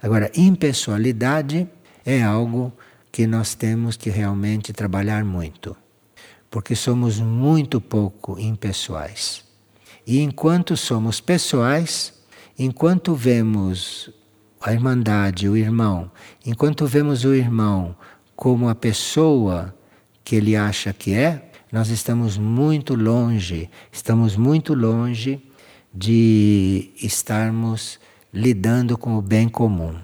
Agora, 0.02 0.32
impessoalidade 0.34 1.68
é 2.06 2.24
algo 2.24 2.72
que 3.12 3.28
nós 3.28 3.54
temos 3.54 3.98
que 3.98 4.10
realmente 4.10 4.72
trabalhar 4.72 5.26
muito, 5.26 5.76
porque 6.50 6.74
somos 6.74 7.20
muito 7.20 7.82
pouco 7.82 8.40
impessoais. 8.40 9.44
E 10.06 10.22
enquanto 10.22 10.78
somos 10.78 11.20
pessoais, 11.20 12.14
enquanto 12.58 13.14
vemos 13.14 14.10
a 14.62 14.72
irmandade, 14.72 15.50
o 15.50 15.58
irmão, 15.58 16.10
enquanto 16.46 16.88
vemos 16.88 17.26
o 17.26 17.34
irmão 17.34 17.94
como 18.38 18.70
a 18.70 18.76
pessoa 18.76 19.76
que 20.24 20.38
ele 20.38 20.56
acha 20.56 20.94
que 20.94 21.14
é, 21.14 21.47
nós 21.72 21.90
estamos 21.90 22.38
muito 22.38 22.96
longe, 22.96 23.70
estamos 23.92 24.38
muito 24.38 24.74
longe 24.74 25.42
de 25.94 26.92
estarmos 27.02 28.00
lidando 28.34 28.98
com 28.98 29.18
o 29.18 29.22
bem 29.22 29.50
comum. 29.50 29.96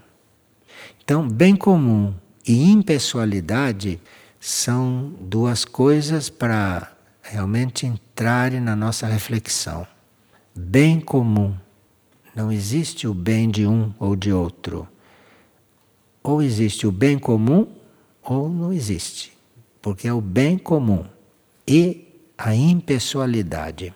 Então, 1.01 1.27
bem 1.27 1.55
comum 1.55 2.13
e 2.45 2.69
impessoalidade 2.69 3.99
são 4.39 5.13
duas 5.21 5.63
coisas 5.63 6.29
para 6.29 6.91
realmente 7.21 7.85
entrarem 7.85 8.59
na 8.59 8.75
nossa 8.75 9.07
reflexão. 9.07 9.87
Bem 10.53 10.99
comum. 10.99 11.55
Não 12.35 12.51
existe 12.51 13.07
o 13.07 13.13
bem 13.13 13.49
de 13.49 13.65
um 13.65 13.93
ou 13.99 14.15
de 14.17 14.33
outro. 14.33 14.87
Ou 16.21 16.41
existe 16.41 16.85
o 16.85 16.91
bem 16.91 17.17
comum 17.17 17.67
ou 18.21 18.49
não 18.49 18.73
existe. 18.73 19.31
Porque 19.81 20.07
é 20.07 20.13
o 20.13 20.21
bem 20.21 20.57
comum 20.57 21.05
e 21.67 22.07
a 22.37 22.55
impessoalidade. 22.55 23.93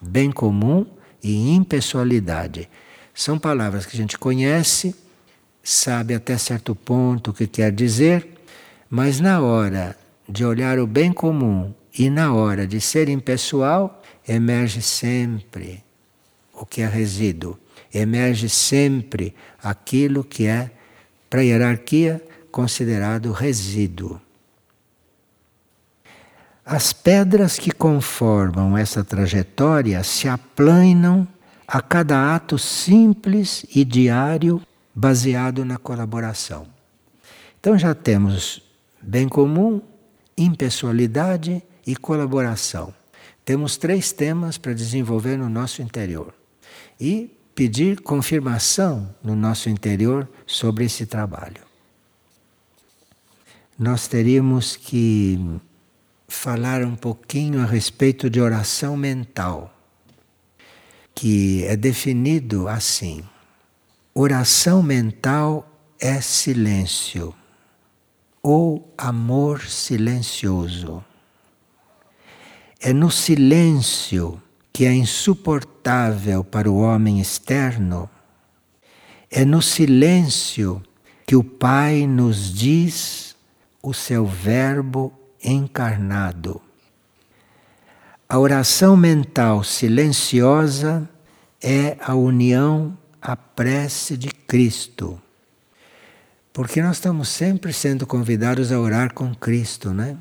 Bem 0.00 0.30
comum 0.30 0.86
e 1.22 1.50
impessoalidade. 1.54 2.68
São 3.14 3.38
palavras 3.38 3.86
que 3.86 3.96
a 3.96 4.00
gente 4.00 4.18
conhece, 4.18 4.94
sabe 5.62 6.14
até 6.14 6.36
certo 6.36 6.74
ponto 6.74 7.30
o 7.30 7.34
que 7.34 7.46
quer 7.46 7.72
dizer, 7.72 8.28
mas 8.90 9.20
na 9.20 9.40
hora 9.40 9.96
de 10.28 10.44
olhar 10.44 10.78
o 10.78 10.86
bem 10.86 11.12
comum 11.12 11.72
e 11.98 12.10
na 12.10 12.32
hora 12.34 12.66
de 12.66 12.80
ser 12.80 13.08
impessoal, 13.08 14.02
emerge 14.28 14.82
sempre 14.82 15.82
o 16.52 16.66
que 16.66 16.82
é 16.82 16.86
resíduo, 16.86 17.58
emerge 17.92 18.48
sempre 18.48 19.34
aquilo 19.62 20.22
que 20.22 20.46
é, 20.46 20.70
para 21.28 21.40
a 21.40 21.44
hierarquia, 21.44 22.22
considerado 22.50 23.32
resíduo. 23.32 24.20
As 26.68 26.92
pedras 26.92 27.60
que 27.60 27.70
conformam 27.70 28.76
essa 28.76 29.04
trajetória 29.04 30.02
se 30.02 30.26
aplanam 30.26 31.24
a 31.64 31.80
cada 31.80 32.34
ato 32.34 32.58
simples 32.58 33.64
e 33.72 33.84
diário 33.84 34.60
baseado 34.92 35.64
na 35.64 35.78
colaboração. 35.78 36.66
Então 37.60 37.78
já 37.78 37.94
temos 37.94 38.60
bem 39.00 39.28
comum, 39.28 39.80
impessoalidade 40.36 41.62
e 41.86 41.94
colaboração. 41.94 42.92
Temos 43.44 43.76
três 43.76 44.10
temas 44.10 44.58
para 44.58 44.74
desenvolver 44.74 45.36
no 45.36 45.48
nosso 45.48 45.82
interior 45.82 46.34
e 47.00 47.30
pedir 47.54 48.00
confirmação 48.00 49.14
no 49.22 49.36
nosso 49.36 49.70
interior 49.70 50.28
sobre 50.44 50.86
esse 50.86 51.06
trabalho. 51.06 51.62
Nós 53.78 54.08
teríamos 54.08 54.74
que 54.74 55.60
falar 56.28 56.82
um 56.82 56.96
pouquinho 56.96 57.62
a 57.62 57.66
respeito 57.66 58.28
de 58.28 58.40
oração 58.40 58.96
mental, 58.96 59.74
que 61.14 61.64
é 61.64 61.76
definido 61.76 62.68
assim: 62.68 63.22
oração 64.14 64.82
mental 64.82 65.68
é 65.98 66.20
silêncio 66.20 67.34
ou 68.42 68.92
amor 68.96 69.62
silencioso. 69.62 71.04
É 72.80 72.92
no 72.92 73.10
silêncio 73.10 74.40
que 74.72 74.84
é 74.84 74.92
insuportável 74.92 76.44
para 76.44 76.70
o 76.70 76.78
homem 76.78 77.20
externo, 77.20 78.08
é 79.30 79.44
no 79.44 79.62
silêncio 79.62 80.82
que 81.26 81.34
o 81.34 81.42
Pai 81.42 82.06
nos 82.06 82.52
diz 82.52 83.34
o 83.82 83.92
seu 83.92 84.26
Verbo 84.26 85.25
encarnado. 85.42 86.60
A 88.28 88.38
oração 88.38 88.96
mental 88.96 89.62
silenciosa 89.62 91.08
é 91.62 91.96
a 92.00 92.14
união 92.14 92.96
à 93.20 93.36
prece 93.36 94.16
de 94.16 94.28
Cristo. 94.28 95.20
Porque 96.52 96.82
nós 96.82 96.96
estamos 96.96 97.28
sempre 97.28 97.72
sendo 97.72 98.06
convidados 98.06 98.72
a 98.72 98.80
orar 98.80 99.12
com 99.12 99.34
Cristo, 99.34 99.92
né? 99.92 100.16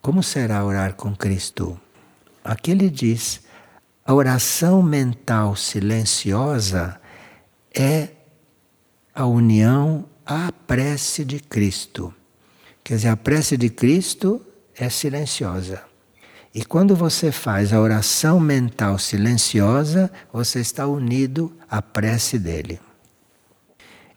Como 0.00 0.22
será 0.22 0.64
orar 0.64 0.94
com 0.94 1.14
Cristo? 1.14 1.80
Aqui 2.44 2.70
ele 2.70 2.88
diz: 2.88 3.42
a 4.04 4.14
oração 4.14 4.82
mental 4.82 5.54
silenciosa 5.54 7.00
é 7.74 8.08
a 9.14 9.26
união 9.26 10.06
à 10.24 10.50
prece 10.66 11.24
de 11.24 11.40
Cristo. 11.40 12.14
Quer 12.84 12.96
dizer, 12.96 13.08
a 13.08 13.16
prece 13.16 13.56
de 13.56 13.68
Cristo 13.68 14.44
é 14.76 14.88
silenciosa. 14.88 15.82
E 16.54 16.64
quando 16.64 16.94
você 16.94 17.32
faz 17.32 17.72
a 17.72 17.80
oração 17.80 18.38
mental 18.38 18.98
silenciosa, 18.98 20.10
você 20.32 20.60
está 20.60 20.86
unido 20.86 21.52
à 21.70 21.80
prece 21.80 22.38
dele. 22.38 22.78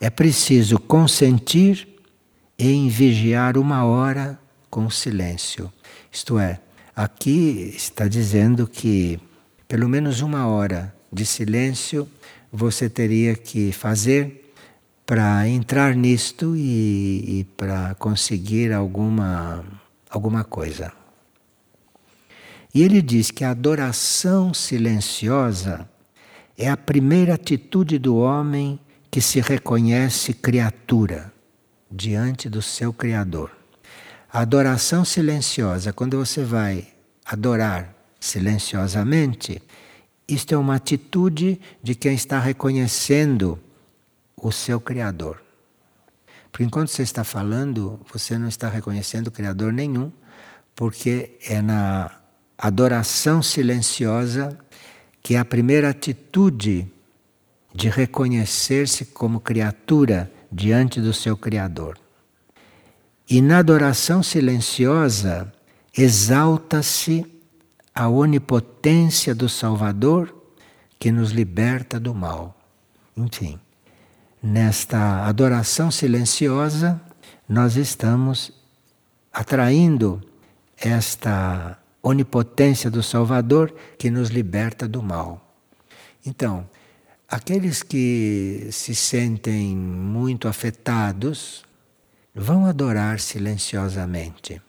É 0.02 0.10
preciso 0.10 0.78
consentir 0.78 1.88
em 2.60 2.90
vigiar 2.90 3.58
uma 3.58 3.86
hora 3.86 4.38
com 4.70 4.90
silêncio. 4.90 5.72
Isto 6.12 6.38
é, 6.38 6.60
aqui 6.94 7.74
está 7.76 8.08
dizendo 8.08 8.68
que 8.68 9.20
pelo 9.68 9.88
menos 9.88 10.22
uma 10.22 10.48
hora 10.48 10.94
de 11.12 11.26
silêncio 11.26 12.08
você 12.52 12.90
teria 12.90 13.36
que 13.36 13.72
fazer 13.72 14.45
para 15.06 15.48
entrar 15.48 15.96
nisto 15.96 16.56
e, 16.56 17.40
e 17.40 17.44
para 17.56 17.94
conseguir 17.96 18.74
alguma, 18.74 19.64
alguma 20.10 20.44
coisa. 20.44 20.92
E 22.74 22.82
ele 22.82 23.02
diz 23.02 23.32
que 23.32 23.44
a 23.44 23.52
adoração 23.52 24.54
silenciosa 24.54 25.88
é 26.58 26.70
a 26.70 26.76
primeira 26.76 27.36
atitude 27.36 28.00
do 28.00 28.18
homem 28.18 28.80
que 29.12 29.22
se 29.22 29.40
reconhece 29.40 30.34
criatura 30.34 31.32
diante 31.90 32.50
do 32.50 32.62
seu 32.62 32.92
Criador. 32.92 33.52
A 34.32 34.42
adoração 34.42 35.06
silenciosa, 35.06 35.94
quando 35.94 36.18
você 36.18 36.44
vai 36.44 36.88
adorar 37.24 37.96
silenciosamente, 38.20 39.62
isto 40.28 40.54
é 40.54 40.58
uma 40.58 40.76
atitude 40.76 41.60
de 41.82 41.96
quem 41.96 42.16
está 42.16 42.40
reconhecendo 42.40 43.60
o 44.38 44.52
seu 44.52 44.80
Criador. 44.80 45.42
Porque 46.52 46.64
enquanto 46.64 46.90
você 46.90 47.04
está 47.04 47.24
falando, 47.24 48.00
você 48.12 48.38
não 48.38 48.48
está 48.48 48.70
reconhecendo 48.70 49.32
Criador 49.32 49.74
nenhum, 49.74 50.12
porque 50.76 51.38
é 51.46 51.62
na 51.62 52.12
adoração 52.58 53.42
silenciosa 53.42 54.58
que 55.22 55.36
é 55.36 55.40
a 55.40 55.46
primeira 55.46 55.90
atitude 55.90 56.88
de 57.74 57.90
reconhecer-se 57.90 59.06
como 59.06 59.40
criatura 59.40 60.32
diante 60.52 61.02
do 61.02 61.12
seu 61.12 61.36
Criador. 61.36 61.98
E 63.30 63.42
na 63.42 63.58
adoração 63.58 64.22
silenciosa 64.22 65.52
exalta-se 65.98 67.26
a 67.94 68.08
onipotência 68.08 69.34
do 69.34 69.50
Salvador 69.50 70.34
que 71.00 71.12
nos 71.12 71.32
liberta 71.32 72.00
do 72.00 72.14
mal. 72.14 72.56
Enfim, 73.18 73.60
nesta 74.46 75.26
adoração 75.26 75.90
silenciosa, 75.90 77.02
nós 77.50 77.76
estamos 77.78 78.54
atraindo 79.34 80.22
esta 80.78 81.80
onipotência 82.04 82.92
do 82.92 83.02
Salvador 83.02 83.74
que 83.98 84.12
nos 84.12 84.30
liberta 84.30 84.88
do 84.88 85.02
mal. 85.02 85.42
Então, 86.24 86.70
aqueles 87.28 87.82
que 87.82 88.70
se 88.72 88.94
sentem 88.94 89.76
muito 89.76 90.48
afetados 90.48 91.66
vão 92.36 92.68
adorar 92.68 93.20
silenciosamente, 93.20 94.62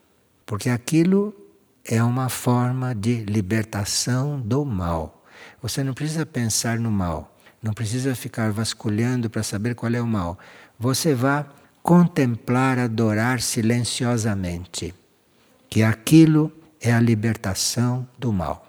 porque 0.46 0.70
aquilo 0.70 1.36
é 1.84 2.02
uma 2.02 2.30
forma 2.30 2.94
de 2.94 3.24
libertação 3.24 4.40
do 4.40 4.64
mal. 4.64 5.22
Você 5.60 5.84
não 5.84 5.92
precisa 5.92 6.24
pensar 6.24 6.78
no 6.78 6.90
mal. 6.90 7.35
Não 7.66 7.72
precisa 7.72 8.14
ficar 8.14 8.52
vasculhando 8.52 9.28
para 9.28 9.42
saber 9.42 9.74
qual 9.74 9.92
é 9.92 10.00
o 10.00 10.06
mal. 10.06 10.38
Você 10.78 11.16
vá 11.16 11.44
contemplar, 11.82 12.78
adorar 12.78 13.40
silenciosamente, 13.40 14.94
que 15.68 15.82
aquilo 15.82 16.52
é 16.80 16.92
a 16.92 17.00
libertação 17.00 18.06
do 18.16 18.32
mal. 18.32 18.65